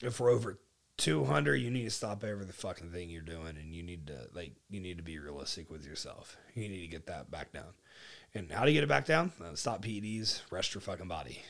[0.00, 0.60] If we're over
[1.00, 4.52] 200 you need to stop every fucking thing you're doing and you need to like
[4.68, 6.36] you need to be realistic with yourself.
[6.54, 7.72] You need to get that back down.
[8.34, 9.32] And how to get it back down?
[9.42, 11.42] Uh, stop peds rest your fucking body.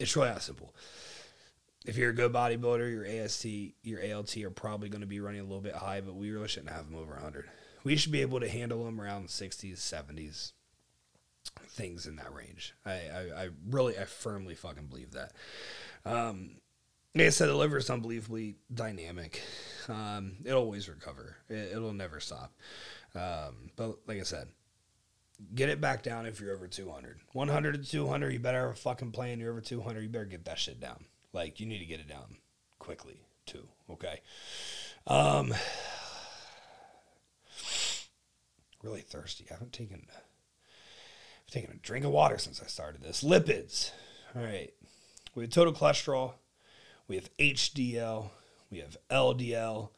[0.00, 0.74] It's really that simple.
[1.84, 5.40] If you're a good bodybuilder your ast your alt are probably going to be running
[5.40, 7.48] a little bit high but we really shouldn't have them over 100
[7.84, 10.52] we should be able to handle them around 60s 70s
[11.66, 12.74] things in that range.
[12.86, 15.32] I i, I really i firmly fucking believe that.
[16.04, 16.52] Um,
[17.14, 19.42] like I said, the liver is unbelievably dynamic.
[19.88, 21.36] Um, it'll always recover.
[21.48, 22.52] It, will never stop.
[23.14, 24.48] Um, but like I said,
[25.54, 27.20] get it back down if you're over 200.
[27.32, 29.40] 100 to 200, you better have a fucking plan.
[29.40, 31.04] You're over 200, you better get that shit down.
[31.32, 32.36] Like, you need to get it down
[32.78, 33.66] quickly, too.
[33.90, 34.20] Okay.
[35.06, 35.54] Um,
[38.82, 39.46] really thirsty.
[39.50, 43.24] I haven't taken, I've taken a drink of water since I started this.
[43.24, 43.92] Lipids.
[44.36, 44.72] All right.
[45.34, 46.34] We have total cholesterol
[47.08, 48.30] we have HDL,
[48.70, 49.90] we have LDL,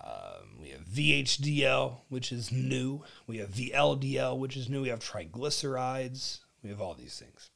[0.00, 3.02] um, we have VHDL, which is new.
[3.26, 4.82] We have VLDL, which is new.
[4.82, 6.40] We have triglycerides.
[6.62, 7.50] We have all these things.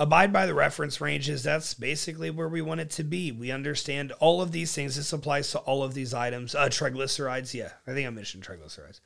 [0.00, 1.42] Abide by the reference ranges.
[1.42, 3.32] That's basically where we want it to be.
[3.32, 4.96] We understand all of these things.
[4.96, 6.54] This applies to all of these items.
[6.54, 9.00] Uh, triglycerides, yeah, I think I mentioned triglycerides.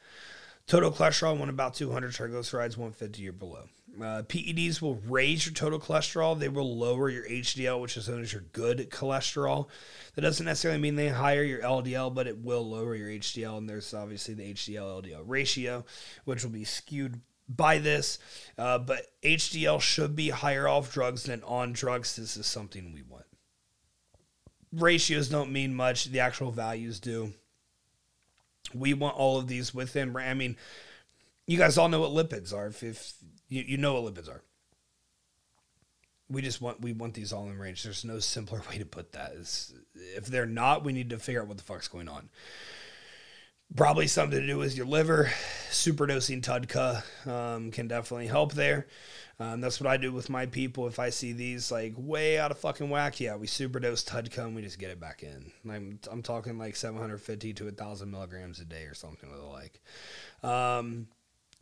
[0.67, 3.65] Total cholesterol, one about 200, triglycerides 150 or below.
[4.01, 6.39] Uh, PEDs will raise your total cholesterol.
[6.39, 9.69] They will lower your HDL, which is known as your good cholesterol.
[10.15, 13.59] That doesn't necessarily mean they higher your LDL, but it will lower your HDL.
[13.59, 15.85] And there's obviously the HDL LDL ratio,
[16.25, 18.19] which will be skewed by this.
[18.57, 22.17] Uh, but HDL should be higher off drugs than on drugs.
[22.17, 23.27] This is something we want.
[24.73, 27.35] Ratios don't mean much, the actual values do.
[28.73, 30.17] We want all of these within.
[30.17, 30.57] I mean,
[31.47, 32.67] you guys all know what lipids are.
[32.67, 33.15] If, if
[33.49, 34.43] you, you know what lipids are.
[36.29, 37.83] We just want we want these all in range.
[37.83, 39.33] There's no simpler way to put that.
[39.33, 39.75] Is
[40.17, 42.31] if they're not, we need to figure out what the fuck's going on.
[43.75, 45.31] Probably something to do with your liver.
[45.71, 48.87] Superdosing TUDCA um, can definitely help there.
[49.41, 50.87] Um, that's what I do with my people.
[50.87, 54.55] If I see these like way out of fucking whack, yeah, we superdose TUDCA and
[54.55, 55.51] we just get it back in.
[55.69, 59.81] I'm, I'm talking like 750 to 1,000 milligrams a day or something of the like.
[60.43, 61.09] Um,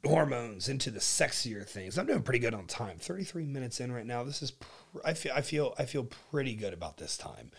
[0.05, 1.99] hormones into the sexier things.
[1.99, 2.99] I'm doing pretty good on time.
[2.99, 4.25] 33 minutes in right now.
[4.25, 4.67] This is pr-
[5.05, 7.51] I feel I feel I feel pretty good about this time.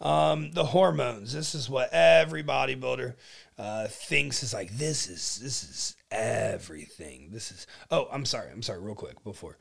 [0.00, 1.32] Um, the hormones.
[1.32, 3.14] This is what every bodybuilder
[3.58, 4.70] uh, thinks is like.
[4.76, 7.30] This is this is everything.
[7.30, 7.66] This is.
[7.90, 8.50] Oh, I'm sorry.
[8.50, 8.80] I'm sorry.
[8.80, 9.56] Real quick before.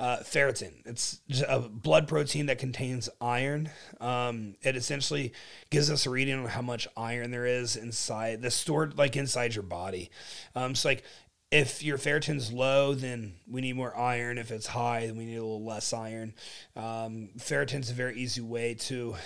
[0.00, 0.72] Uh, ferritin.
[0.84, 3.70] It's a blood protein that contains iron.
[4.00, 5.32] Um, it essentially
[5.70, 9.54] gives us a reading on how much iron there is inside, the stored like inside
[9.54, 10.10] your body.
[10.56, 11.04] Um, so like
[11.52, 14.38] if your ferritin's low, then we need more iron.
[14.38, 16.32] If it's high, then we need a little less iron.
[16.74, 19.16] Um, ferritin's a very easy way to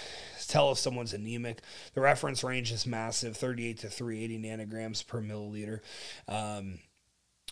[0.48, 1.60] tell if someone's anemic.
[1.94, 5.80] The reference range is massive 38 to 380 nanograms per milliliter.
[6.26, 6.80] Um,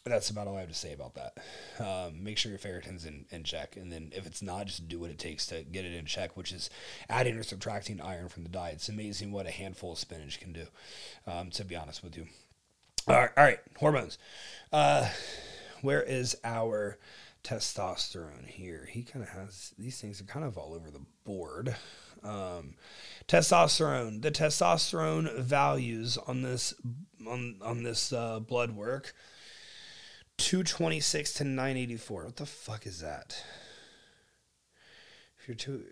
[0.05, 1.39] that's about all I have to say about that.
[1.79, 3.77] Um, make sure your ferritin's in, in check.
[3.77, 6.37] And then if it's not, just do what it takes to get it in check,
[6.37, 6.69] which is
[7.09, 8.75] adding or subtracting iron from the diet.
[8.75, 10.67] It's amazing what a handful of spinach can do,
[11.29, 12.27] um, to be honest with you.
[13.07, 14.17] All right, all right, hormones.
[14.73, 15.11] Uh,
[15.83, 16.99] where is our
[17.43, 18.89] testosterone here?
[18.91, 21.77] He kind of has these things are kind of all over the board.
[22.23, 22.77] Um,
[23.29, 24.23] testosterone.
[24.23, 26.73] The testosterone values on this
[27.29, 29.13] on on this uh, blood work.
[30.39, 32.25] 226 to 984.
[32.25, 33.45] What the fuck is that?
[35.39, 35.85] If you're two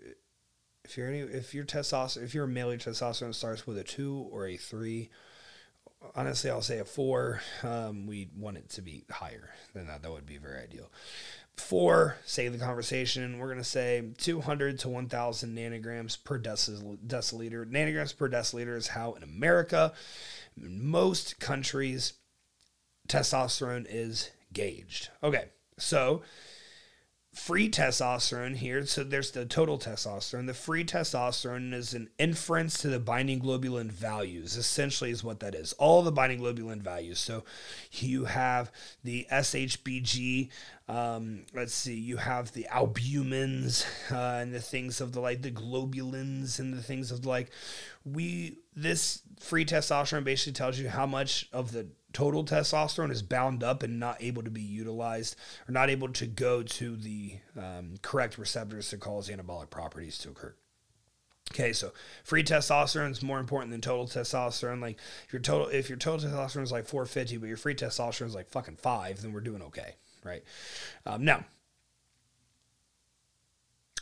[0.83, 4.29] if you're any if your testosterone if you're male your testosterone starts with a 2
[4.31, 5.11] or a 3
[6.15, 7.41] honestly, I'll say a four.
[7.63, 10.01] Um, we want it to be higher than that.
[10.01, 10.91] That would be very ideal.
[11.55, 13.37] Four, save the conversation.
[13.37, 17.65] We're going to say 200 to 1,000 nanograms per deciliter.
[17.65, 19.93] Nanograms per deciliter is how in America,
[20.59, 22.13] in most countries,
[23.07, 25.09] testosterone is gauged.
[25.21, 25.45] Okay,
[25.77, 26.23] so
[27.33, 28.85] free testosterone here.
[28.85, 30.45] So there's the total testosterone.
[30.45, 35.55] The free testosterone is an inference to the binding globulin values, essentially, is what that
[35.55, 35.73] is.
[35.73, 37.19] All the binding globulin values.
[37.19, 37.43] So
[37.91, 38.71] you have
[39.03, 40.49] the SHBG.
[40.87, 45.51] Um, let's see, you have the albumins uh, and the things of the like, the
[45.51, 47.49] globulins and the things of the like.
[48.05, 53.63] We, this free testosterone basically tells you how much of the total testosterone is bound
[53.63, 55.35] up and not able to be utilized
[55.67, 60.29] or not able to go to the um, correct receptors to cause anabolic properties to
[60.29, 60.53] occur.
[61.51, 61.91] Okay, so
[62.23, 64.81] free testosterone is more important than total testosterone.
[64.81, 68.27] Like if your total if your total testosterone is like 450, but your free testosterone
[68.27, 70.43] is like fucking five, then we're doing okay, right?
[71.05, 71.43] Um, now,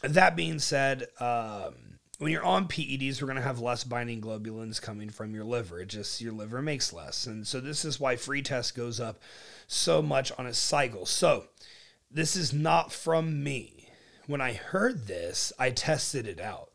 [0.03, 1.90] that being said, um,
[2.21, 5.79] when you're on PEDs, we're going to have less binding globulins coming from your liver.
[5.79, 7.25] It just, your liver makes less.
[7.25, 9.19] And so this is why free test goes up
[9.65, 11.07] so much on a cycle.
[11.07, 11.45] So
[12.11, 13.89] this is not from me.
[14.27, 16.69] When I heard this, I tested it out.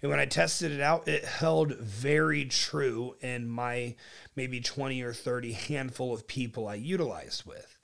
[0.00, 3.96] And when I tested it out, it held very true in my
[4.34, 7.78] maybe 20 or 30 handful of people I utilized with.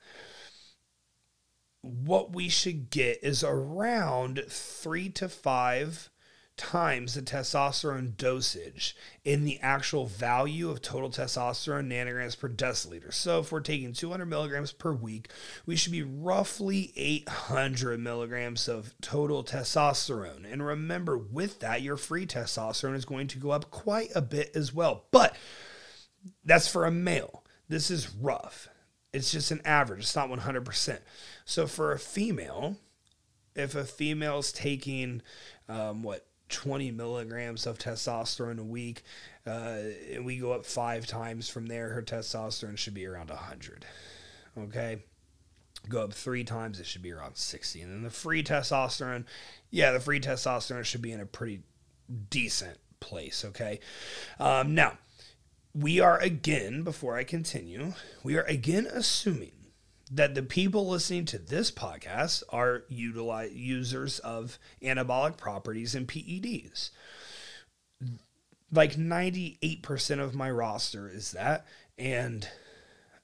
[1.83, 6.09] What we should get is around three to five
[6.55, 13.11] times the testosterone dosage in the actual value of total testosterone nanograms per deciliter.
[13.11, 15.29] So if we're taking 200 milligrams per week,
[15.65, 20.51] we should be roughly 800 milligrams of total testosterone.
[20.51, 24.55] And remember, with that, your free testosterone is going to go up quite a bit
[24.55, 25.05] as well.
[25.11, 25.35] But
[26.45, 27.43] that's for a male.
[27.67, 28.67] This is rough.
[29.11, 30.01] It's just an average.
[30.01, 30.99] It's not 100%.
[31.45, 32.77] So for a female,
[33.55, 35.21] if a female's taking
[35.67, 39.03] um, what 20 milligrams of testosterone a week,
[39.45, 39.79] uh,
[40.11, 43.85] and we go up five times from there, her testosterone should be around 100.
[44.57, 45.03] Okay?
[45.89, 47.81] Go up three times, it should be around 60.
[47.81, 49.25] And then the free testosterone,
[49.69, 51.63] yeah, the free testosterone should be in a pretty
[52.29, 53.43] decent place.
[53.43, 53.79] Okay?
[54.39, 54.97] Um, now,
[55.73, 59.62] we are again, before I continue, we are again assuming
[60.13, 66.91] that the people listening to this podcast are utilize, users of anabolic properties and PEDs.
[68.71, 71.65] Like 98% of my roster is that.
[71.97, 72.47] And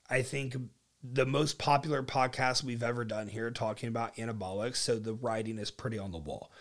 [0.10, 0.56] I think
[1.04, 4.78] the most popular podcast we've ever done here talking about anabolics.
[4.78, 6.52] So the writing is pretty on the wall.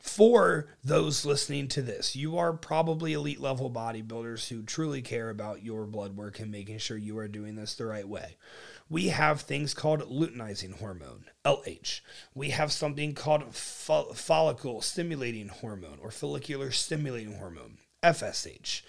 [0.00, 5.64] For those listening to this, you are probably elite level bodybuilders who truly care about
[5.64, 8.36] your blood work and making sure you are doing this the right way
[8.90, 12.00] we have things called luteinizing hormone, LH.
[12.34, 18.82] We have something called fo- follicle stimulating hormone or follicular stimulating hormone, FSH.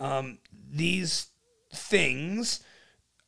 [0.00, 0.38] Um,
[0.70, 1.28] these
[1.72, 2.62] things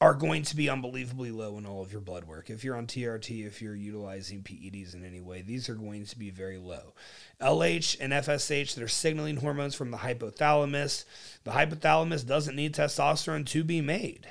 [0.01, 2.51] are going to be unbelievably low in all of your blood work.
[2.51, 6.19] If you're on TRT, if you're utilizing PEDs in any way, these are going to
[6.19, 6.95] be very low.
[7.41, 11.05] LH and FSH, they're signaling hormones from the hypothalamus.
[11.43, 14.29] The hypothalamus doesn't need testosterone to be made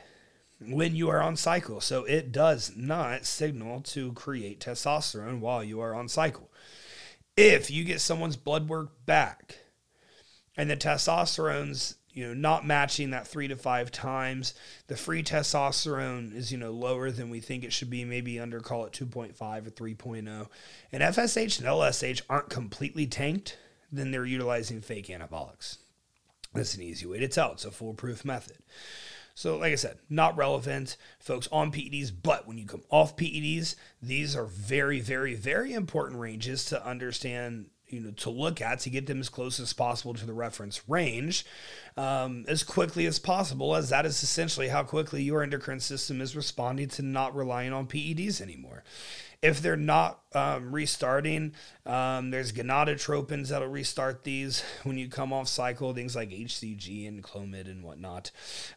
[0.59, 1.81] when you are on cycle.
[1.81, 6.51] So it does not signal to create testosterone while you are on cycle.
[7.35, 9.57] If you get someone's blood work back
[10.57, 14.55] and the testosterone's you know not matching that three to five times
[14.87, 18.59] the free testosterone is you know lower than we think it should be maybe under
[18.59, 20.47] call it 2.5 or 3.0
[20.91, 23.59] and fsh and lsh aren't completely tanked
[23.91, 25.77] then they're utilizing fake anabolics
[26.55, 28.57] that's an easy way to tell it's a foolproof method
[29.37, 32.11] so, like I said, not relevant, folks, on PEDs.
[32.23, 37.69] But when you come off PEDs, these are very, very, very important ranges to understand
[37.87, 40.81] you know to look at to get them as close as possible to the reference
[40.89, 41.45] range
[41.95, 46.35] um, as quickly as possible as that is essentially how quickly your endocrine system is
[46.35, 48.83] responding to not relying on PEDs anymore
[49.41, 51.53] if they're not um, restarting
[51.85, 57.23] um, there's gonadotropins that'll restart these when you come off cycle things like HCG and
[57.23, 58.31] Clomid and whatnot.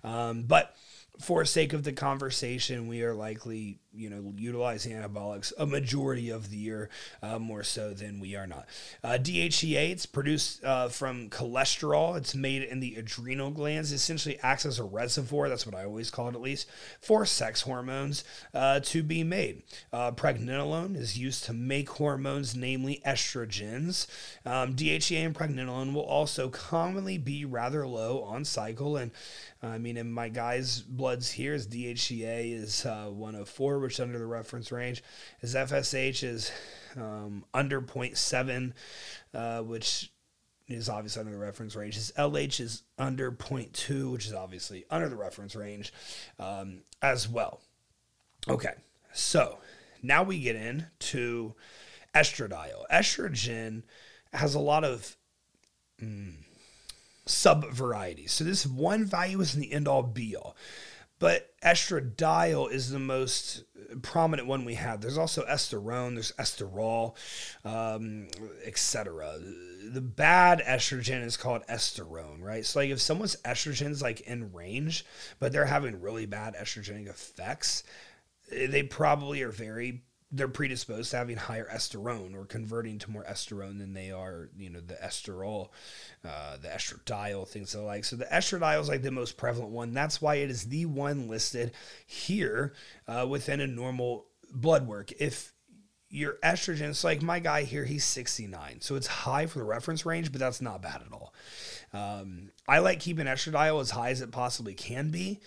[0.04, 0.74] Um, but
[1.20, 6.50] for sake of the conversation, we are likely, you know, utilizing anabolics a majority of
[6.50, 6.88] the year,
[7.22, 8.66] uh, more so than we are not.
[9.02, 12.16] Uh, DHEA, it's produced uh, from cholesterol.
[12.16, 13.92] It's made in the adrenal glands.
[13.92, 15.48] It essentially acts as a reservoir.
[15.48, 16.68] That's what I always call it, at least,
[17.00, 18.24] for sex hormones
[18.54, 19.62] uh, to be made.
[19.92, 24.06] Uh, pregnenolone is used to make hormones, namely estrogens.
[24.46, 29.10] Um, DHEA and pregnenolone will also commonly be rather low on cycle and
[29.62, 34.26] I mean, in my guy's bloods here, DHEA is uh, 104, which is under the
[34.26, 35.02] reference range.
[35.40, 36.52] His FSH is
[36.96, 38.72] um, under 0.7,
[39.34, 40.12] uh, which
[40.68, 41.94] is obviously under the reference range.
[41.94, 45.92] His LH is under 0.2, which is obviously under the reference range
[46.38, 47.60] um, as well.
[48.48, 48.74] Okay,
[49.12, 49.58] so
[50.02, 51.54] now we get into
[52.14, 52.84] estradiol.
[52.90, 53.82] Estrogen
[54.32, 55.16] has a lot of.
[56.00, 56.32] Mm,
[57.30, 58.32] sub varieties.
[58.32, 60.56] So this one value is the end all be all.
[61.20, 63.62] But estradiol is the most
[64.02, 65.00] prominent one we have.
[65.00, 67.14] There's also esterone, there's esterol,
[67.64, 68.28] um,
[68.64, 69.38] etc.
[69.92, 72.64] The bad estrogen is called esterone, right?
[72.64, 75.04] So like if someone's estrogen is like in range,
[75.38, 77.84] but they're having really bad estrogenic effects,
[78.50, 80.02] they probably are very
[80.32, 84.70] they're predisposed to having higher esterone or converting to more esterone than they are, you
[84.70, 85.70] know, the esterol,
[86.24, 88.04] uh, the estradiol, things like.
[88.04, 89.92] So the estradiol is like the most prevalent one.
[89.92, 91.72] That's why it is the one listed
[92.06, 92.74] here
[93.08, 95.10] uh, within a normal blood work.
[95.18, 95.52] If
[96.10, 98.80] your estrogen, it's like my guy here, he's 69.
[98.80, 101.34] So it's high for the reference range, but that's not bad at all.
[101.92, 105.40] Um, I like keeping estradiol as high as it possibly can be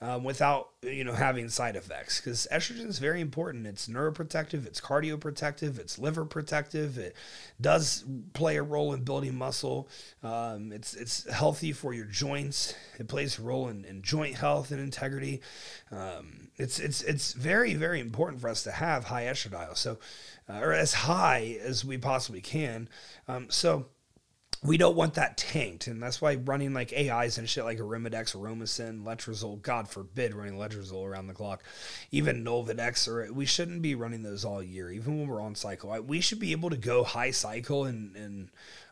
[0.00, 3.66] um, without you know having side effects because estrogen is very important.
[3.66, 6.98] It's neuroprotective it's cardioprotective it's liver protective.
[6.98, 7.16] It
[7.60, 9.88] does play a role in building muscle.
[10.22, 12.74] Um, it's it's healthy for your joints.
[12.98, 15.40] It plays a role in, in joint health and integrity.
[15.90, 19.98] Um, it's it's it's very very important for us to have high estradiol so
[20.48, 22.88] uh, or as high as we possibly can.
[23.26, 23.86] Um, so
[24.62, 28.34] we don't want that tanked, and that's why running like AIs and shit like Arimidex,
[28.34, 31.62] Aromasin, Letrozole, God forbid running Letrozole around the clock,
[32.10, 35.96] even Nolvadex, or we shouldn't be running those all year, even when we're on cycle.
[36.02, 38.48] We should be able to go high cycle and and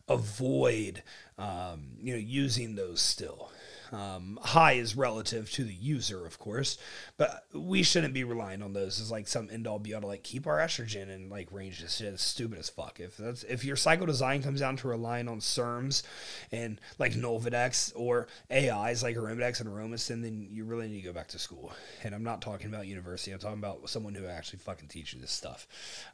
[0.08, 1.02] avoid
[1.38, 3.50] um, you know using those still.
[3.92, 6.78] Um, high is relative to the user, of course,
[7.16, 10.06] but we shouldn't be relying on those as like some end all be all to
[10.06, 11.80] like keep our estrogen and like range.
[11.80, 12.98] This shit is stupid as fuck.
[13.00, 16.02] If that's if your cycle design comes down to relying on SERMs
[16.50, 21.12] and like Nolvadex or AIs like Arimidex and Aromasin, then you really need to go
[21.12, 21.72] back to school.
[22.02, 23.32] And I'm not talking about university.
[23.32, 25.66] I'm talking about someone who actually fucking teaches this stuff.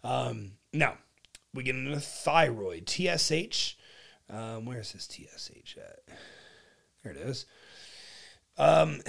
[0.04, 0.94] Um, now
[1.54, 3.76] we get into thyroid TSH.
[4.30, 6.16] Um, where is this TSH at?
[7.02, 7.46] There it is.
[8.58, 9.00] Um,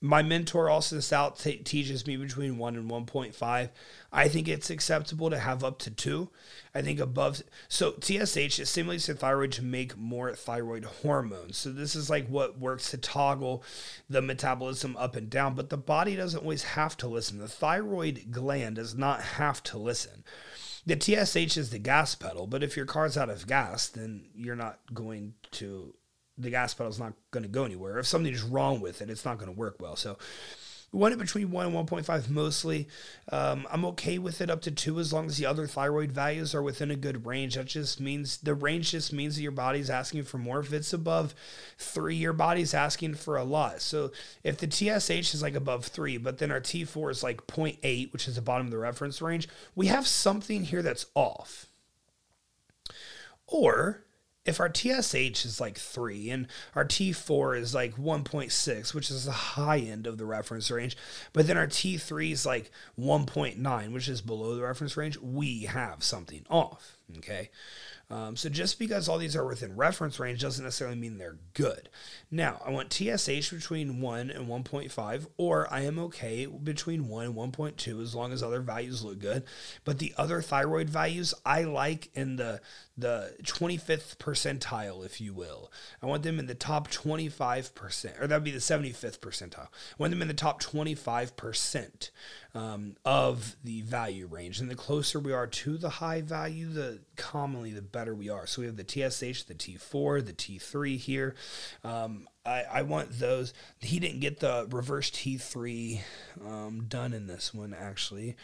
[0.00, 3.68] my mentor also out t- teaches me between 1 and 1.5
[4.12, 6.30] i think it's acceptable to have up to 2
[6.74, 11.58] i think above so tsh it stimulates the thyroid to make more thyroid hormones.
[11.58, 13.62] So this is like what works to toggle
[14.08, 17.38] the metabolism up and down but the body doesn't always have to listen.
[17.38, 20.24] The thyroid gland does not have to listen.
[20.86, 24.56] The tsh is the gas pedal but if your car's out of gas then you're
[24.56, 25.94] not going to
[26.40, 27.98] the gas pedal is not going to go anywhere.
[27.98, 29.96] If something's wrong with it, it's not going to work well.
[29.96, 30.16] So
[30.92, 32.88] one between 1 and 1.5 mostly.
[33.30, 36.52] Um, I'm okay with it up to 2 as long as the other thyroid values
[36.52, 37.54] are within a good range.
[37.54, 40.60] That just means the range just means that your body's asking for more.
[40.60, 41.34] If it's above
[41.78, 43.80] 3, your body's asking for a lot.
[43.82, 44.10] So
[44.42, 48.26] if the TSH is like above 3, but then our T4 is like 0.8, which
[48.26, 51.66] is the bottom of the reference range, we have something here that's off.
[53.46, 54.02] Or
[54.44, 59.32] if our TSH is like 3 and our T4 is like 1.6, which is the
[59.32, 60.96] high end of the reference range,
[61.32, 66.02] but then our T3 is like 1.9, which is below the reference range, we have
[66.02, 66.96] something off.
[67.18, 67.50] Okay.
[68.10, 71.88] Um, so just because all these are within reference range doesn't necessarily mean they're good.
[72.30, 77.34] Now, I want TSH between 1 and 1.5, or I am okay between 1 and
[77.34, 79.44] 1.2 as long as other values look good.
[79.84, 82.60] But the other thyroid values I like in the
[83.00, 85.72] the 25th percentile, if you will.
[86.02, 89.68] I want them in the top 25%, or that'd be the 75th percentile.
[89.68, 92.10] I want them in the top 25%
[92.54, 94.60] um, of the value range.
[94.60, 98.46] And the closer we are to the high value, the commonly the better we are.
[98.46, 101.34] So we have the TSH, the T4, the T3 here.
[101.84, 103.52] Um, I, I, want those.
[103.80, 106.00] He didn't get the reverse T3
[106.44, 108.36] um, done in this one, actually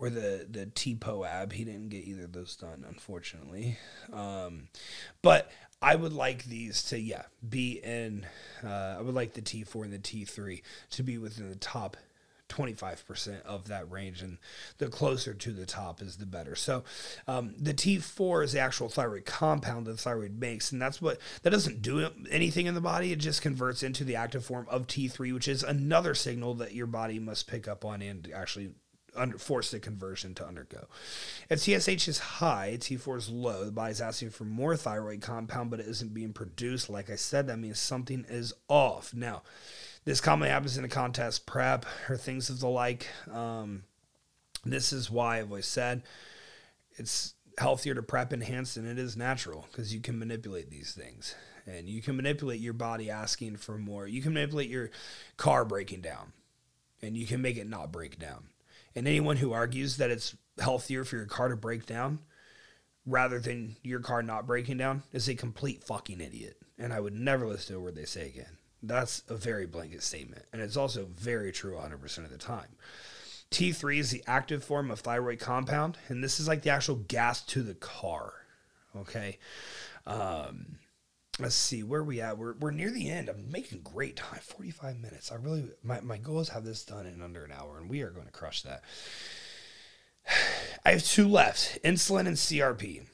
[0.00, 1.52] or the the TPOAB.
[1.52, 3.78] He didn't get either of those done, unfortunately.
[4.12, 4.68] Um,
[5.20, 5.50] but
[5.82, 8.26] I would like these to yeah be in.
[8.64, 10.62] Uh, I would like the T4 and the T3
[10.92, 11.96] to be within the top
[12.50, 14.38] 25% of that range and
[14.78, 16.84] the closer to the top is the better so
[17.26, 21.18] um, the t4 is the actual thyroid compound that the thyroid makes and that's what
[21.42, 24.86] that doesn't do anything in the body it just converts into the active form of
[24.86, 28.70] t3 which is another signal that your body must pick up on and actually
[29.16, 30.86] under, force the conversion to undergo.
[31.48, 35.80] If TSH is high, T4 is low, the body's asking for more thyroid compound, but
[35.80, 36.90] it isn't being produced.
[36.90, 39.14] Like I said, that means something is off.
[39.14, 39.42] Now,
[40.04, 43.06] this commonly happens in a contest prep or things of the like.
[43.30, 43.84] Um,
[44.64, 46.02] this is why I've always said
[46.96, 51.34] it's healthier to prep enhance than it is natural because you can manipulate these things
[51.66, 54.06] and you can manipulate your body asking for more.
[54.06, 54.90] You can manipulate your
[55.36, 56.32] car breaking down
[57.02, 58.44] and you can make it not break down.
[58.94, 62.20] And anyone who argues that it's healthier for your car to break down
[63.06, 66.56] rather than your car not breaking down is a complete fucking idiot.
[66.78, 68.56] And I would never listen to a word they say again.
[68.82, 70.44] That's a very blanket statement.
[70.52, 72.76] And it's also very true 100% of the time.
[73.50, 77.42] T3 is the active form of thyroid compound, and this is like the actual gas
[77.46, 78.32] to the car.
[78.96, 79.38] Okay.
[80.06, 80.78] Um,
[81.40, 85.00] let's see where we at we're, we're near the end i'm making great time 45
[85.00, 87.88] minutes i really my, my goal is have this done in under an hour and
[87.88, 88.82] we are going to crush that
[90.84, 93.06] i have two left insulin and crp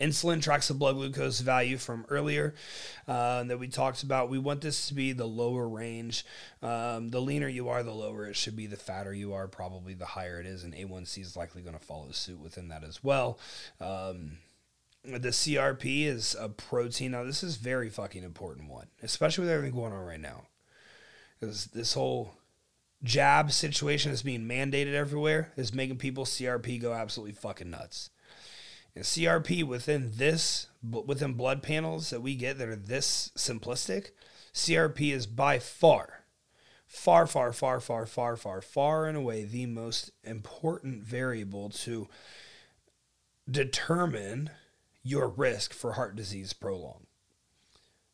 [0.00, 2.54] insulin tracks the blood glucose value from earlier
[3.08, 6.24] uh, that we talked about we want this to be the lower range
[6.62, 9.94] um, the leaner you are the lower it should be the fatter you are probably
[9.94, 13.02] the higher it is and a1c is likely going to follow suit within that as
[13.02, 13.38] well
[13.80, 14.38] um,
[15.04, 17.12] the CRP is a protein.
[17.12, 20.46] Now, this is very fucking important one, especially with everything going on right now.
[21.38, 22.34] Because this whole
[23.02, 28.10] jab situation is being mandated everywhere is making people CRP go absolutely fucking nuts.
[28.94, 34.10] And CRP within this, within blood panels that we get that are this simplistic,
[34.52, 36.24] CRP is by far,
[36.86, 42.08] far, far, far, far, far, far, far and away the most important variable to
[43.48, 44.50] determine
[45.02, 47.06] your risk for heart disease prolong.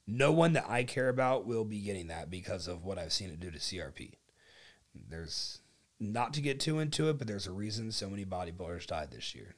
[0.06, 3.30] No one that I care about will be getting that because of what I've seen
[3.30, 4.12] it do to CRP.
[4.94, 5.60] There's
[5.98, 9.34] not to get too into it, but there's a reason so many bodybuilders died this
[9.34, 9.54] year.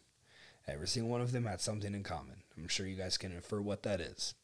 [0.68, 2.42] Every single one of them had something in common.
[2.56, 4.34] I'm sure you guys can infer what that is.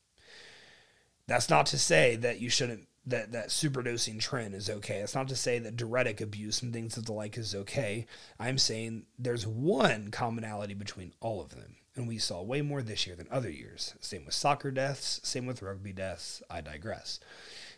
[1.27, 4.99] That's not to say that you shouldn't that that superdosing trend is okay.
[4.99, 8.07] It's not to say that diuretic abuse and things of the like is okay.
[8.39, 11.77] I'm saying there's one commonality between all of them.
[11.97, 13.95] And we saw way more this year than other years.
[14.01, 16.43] Same with soccer deaths, same with rugby deaths.
[16.49, 17.19] I digress.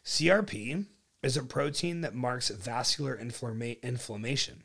[0.05, 0.85] CRP
[1.23, 4.64] is a protein that marks vascular inflama- inflammation.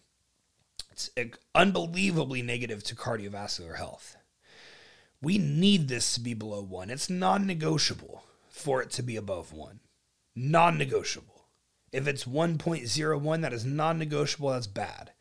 [0.99, 4.17] It's uh, unbelievably negative to cardiovascular health.
[5.21, 6.89] We need this to be below one.
[6.89, 9.79] It's non negotiable for it to be above one.
[10.35, 11.45] Non negotiable.
[11.91, 15.11] If it's 1.01, that is non negotiable, that's bad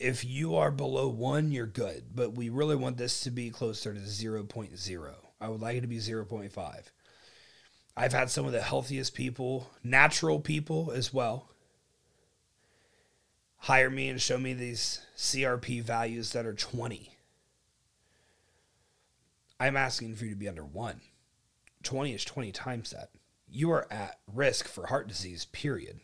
[0.00, 2.04] if you are below one, you're good.
[2.14, 5.14] But we really want this to be closer to 0.0.
[5.40, 6.82] I would like it to be 0.5.
[7.96, 11.48] I've had some of the healthiest people, natural people as well,
[13.64, 17.16] hire me and show me these CRP values that are 20.
[19.60, 21.00] I'm asking for you to be under one.
[21.82, 23.10] 20 is 20 times that.
[23.48, 26.00] You are at risk for heart disease, period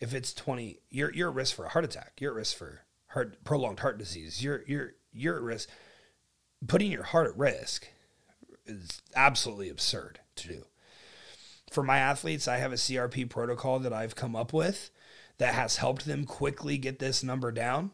[0.00, 2.80] if it's 20 you're you're at risk for a heart attack you're at risk for
[3.08, 5.68] heart prolonged heart disease you're you're you're at risk
[6.66, 7.88] putting your heart at risk
[8.66, 10.64] is absolutely absurd to do
[11.70, 14.90] for my athletes i have a crp protocol that i've come up with
[15.40, 17.92] that has helped them quickly get this number down.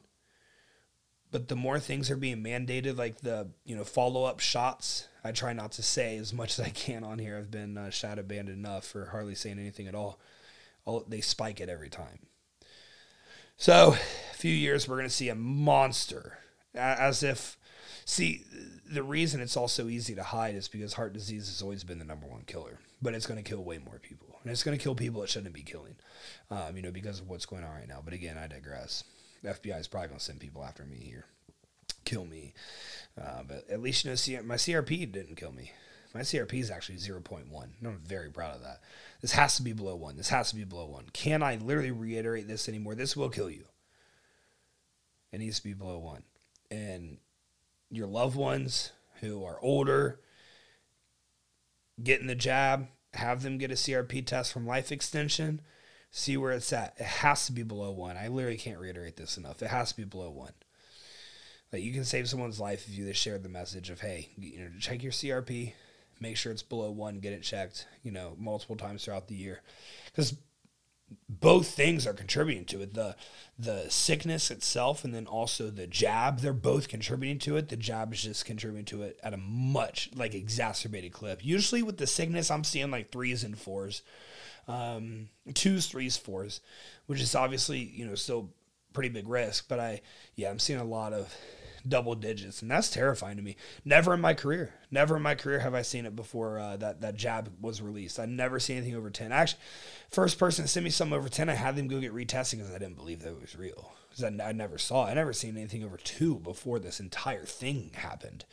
[1.31, 5.53] But the more things are being mandated like the you know follow-up shots i try
[5.53, 7.39] not to say as much as i can on here.
[7.39, 10.19] I've been uh, shadow banned enough for hardly saying anything at all.
[10.87, 12.19] Oh they spike it every time.
[13.57, 13.97] So,
[14.33, 16.39] a few years, we're going to see a monster,
[16.75, 17.57] as if
[18.05, 18.43] see
[18.93, 22.05] the reason it's also easy to hide is because heart disease has always been the
[22.05, 24.83] number one killer but it's going to kill way more people and it's going to
[24.83, 25.97] kill people it shouldn't be killing
[26.53, 28.01] um, you know because of what's going on right now.
[28.03, 29.03] But again i digress.
[29.43, 31.25] The fbi is probably going to send people after me here.
[32.05, 32.55] Kill me.
[33.21, 35.73] Uh, but at least you know my crp didn't kill me.
[36.15, 38.81] My crp is actually 0.1 and i'm very proud of that.
[39.21, 40.17] This has to be below one.
[40.17, 41.07] This has to be below one.
[41.13, 42.95] Can i literally reiterate this anymore?
[42.95, 43.65] This will kill you.
[45.33, 46.23] It needs to be below one.
[46.71, 47.19] And
[47.91, 50.21] your loved ones who are older
[52.03, 55.61] getting the jab, have them get a CRP test from Life Extension,
[56.11, 56.95] see where it's at.
[56.99, 58.17] It has to be below one.
[58.17, 59.63] I literally can't reiterate this enough.
[59.63, 60.53] It has to be below one.
[61.73, 64.61] Like you can save someone's life if you just share the message of, hey, you
[64.61, 65.73] know, check your CRP,
[66.21, 69.61] make sure it's below one, get it checked, you know, multiple times throughout the year.
[70.07, 70.37] Because
[71.29, 72.95] both things are contributing to it.
[72.95, 73.17] The
[73.59, 77.69] the sickness itself and then also the jab they're both contributing to it.
[77.69, 81.45] The jab is just contributing to it at a much like exacerbated clip.
[81.45, 84.03] Usually with the sickness i'm seeing like threes and fours
[84.69, 86.61] um, twos threes fours
[87.07, 88.51] which is obviously you know still
[88.93, 90.01] pretty big risk but i
[90.35, 91.33] yeah i'm seeing a lot of
[91.89, 93.57] double digits, and that's terrifying to me.
[93.85, 97.01] Never in my career, never in my career have I seen it before uh, that
[97.01, 98.19] that jab was released.
[98.19, 99.33] I never seen anything over ten.
[99.33, 99.61] Actually,
[100.11, 102.75] first person to send me something over ten, I had them go get retesting because
[102.75, 105.07] I didn't believe that it was real because I, I, never saw.
[105.07, 108.45] I never seen anything over two before this entire thing happened.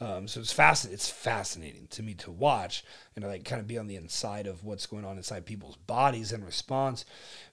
[0.00, 0.94] Um, so it's fascinating.
[0.94, 2.84] It's fascinating to me to watch
[3.14, 6.32] and like kind of be on the inside of what's going on inside people's bodies
[6.32, 7.04] in response.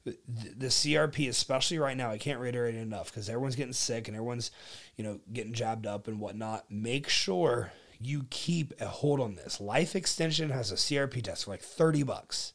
[0.06, 4.08] The, the CRP, especially right now, I can't reiterate it enough because everyone's getting sick
[4.08, 4.52] and everyone's
[4.96, 6.72] you know getting jabbed up and whatnot.
[6.72, 9.60] Make sure you keep a hold on this.
[9.60, 12.54] Life Extension has a CRP test for like thirty bucks.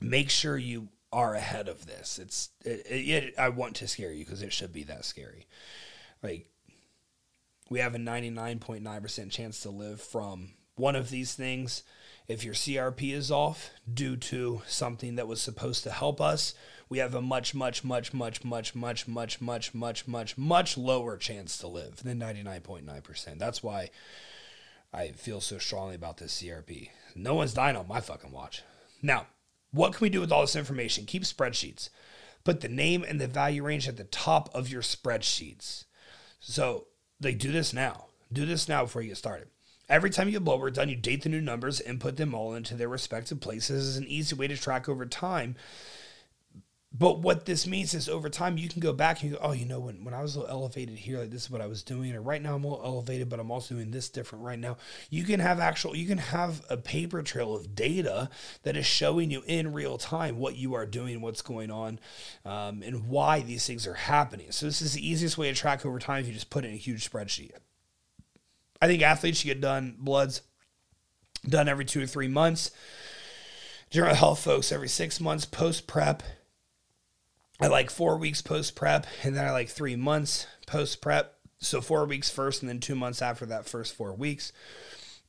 [0.00, 2.18] Make sure you are ahead of this.
[2.18, 5.46] It's it, it, I want to scare you because it should be that scary.
[6.22, 6.46] Like
[7.70, 11.82] we have a 99.9% chance to live from one of these things.
[12.28, 16.52] If your CRP is off due to something that was supposed to help us,
[16.90, 21.16] we have a much, much, much, much, much, much, much, much, much, much, much lower
[21.16, 23.38] chance to live than 99.9%.
[23.38, 23.88] That's why
[24.92, 26.90] I feel so strongly about this CRP.
[27.14, 28.62] No one's dying on my fucking watch.
[29.00, 29.28] Now,
[29.76, 31.06] what can we do with all this information?
[31.06, 31.90] Keep spreadsheets.
[32.44, 35.84] Put the name and the value range at the top of your spreadsheets.
[36.40, 36.86] So
[37.20, 38.06] they do this now.
[38.32, 39.48] Do this now before you get started.
[39.88, 42.54] Every time you blood work done, you date the new numbers and put them all
[42.54, 43.86] into their respective places.
[43.86, 45.54] is an easy way to track over time
[46.92, 49.52] but what this means is over time you can go back and you go, oh,
[49.52, 51.66] you know, when, when I was a little elevated here, like this is what I
[51.66, 54.44] was doing, or right now I'm a little elevated, but I'm also doing this different
[54.44, 54.78] right now.
[55.10, 58.30] You can have actual, you can have a paper trail of data
[58.62, 61.98] that is showing you in real time what you are doing, what's going on,
[62.44, 64.50] um, and why these things are happening.
[64.52, 66.72] So this is the easiest way to track over time if you just put in
[66.72, 67.52] a huge spreadsheet.
[68.80, 70.42] I think athletes should get done bloods
[71.46, 72.70] done every two or three months.
[73.90, 76.22] General health folks every six months post prep
[77.60, 81.34] I like four weeks post prep, and then I like three months post prep.
[81.58, 84.52] So four weeks first, and then two months after that first four weeks.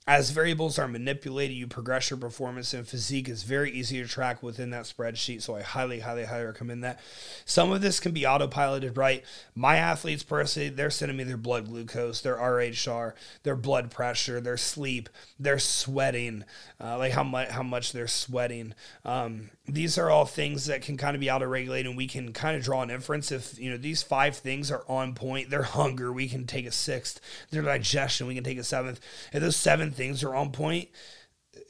[0.10, 4.42] As variables are manipulated, you progress your performance and physique is very easy to track
[4.42, 5.42] within that spreadsheet.
[5.42, 7.02] So I highly, highly, highly recommend that.
[7.44, 9.26] Some of this can be autopiloted, right?
[9.54, 13.14] My athletes personally, they're sending me their blood glucose, their RHR,
[13.44, 16.46] their blood pressure, their sleep, their sweating,
[16.80, 18.74] uh, like how much how much they're sweating.
[19.04, 22.32] Um, these are all things that can kind of be auto regulated, and we can
[22.32, 25.50] kind of draw an inference if you know these five things are on point.
[25.50, 27.20] Their hunger, we can take a sixth.
[27.52, 29.02] Their digestion, we can take a seventh.
[29.34, 30.90] if those seven things are on point,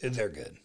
[0.01, 0.57] they're good.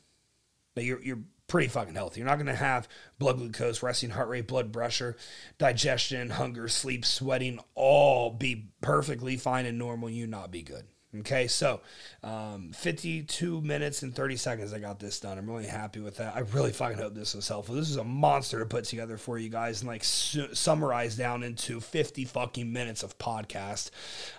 [0.75, 2.21] But you're you're pretty fucking healthy.
[2.21, 5.17] You're not going to have blood glucose, resting heart rate, blood pressure,
[5.59, 10.11] digestion, hunger, sleep, sweating all be perfectly fine and normal.
[10.11, 10.85] You not be good.
[11.19, 11.83] Okay, so
[12.23, 14.73] um, 52 minutes and 30 seconds.
[14.73, 15.37] I got this done.
[15.37, 16.35] I'm really happy with that.
[16.35, 17.75] I really fucking hope this was helpful.
[17.75, 21.43] This is a monster to put together for you guys and like su- summarize down
[21.43, 23.91] into 50 fucking minutes of podcast.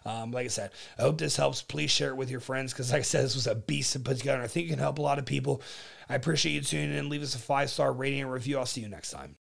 [0.03, 1.61] Um, like I said, I hope this helps.
[1.61, 3.99] Please share it with your friends because, like I said, this was a beast to
[3.99, 4.41] put together.
[4.41, 5.61] I think it can help a lot of people.
[6.09, 7.07] I appreciate you tuning in.
[7.07, 8.57] Leave us a five star rating and review.
[8.57, 9.36] I'll see you next time.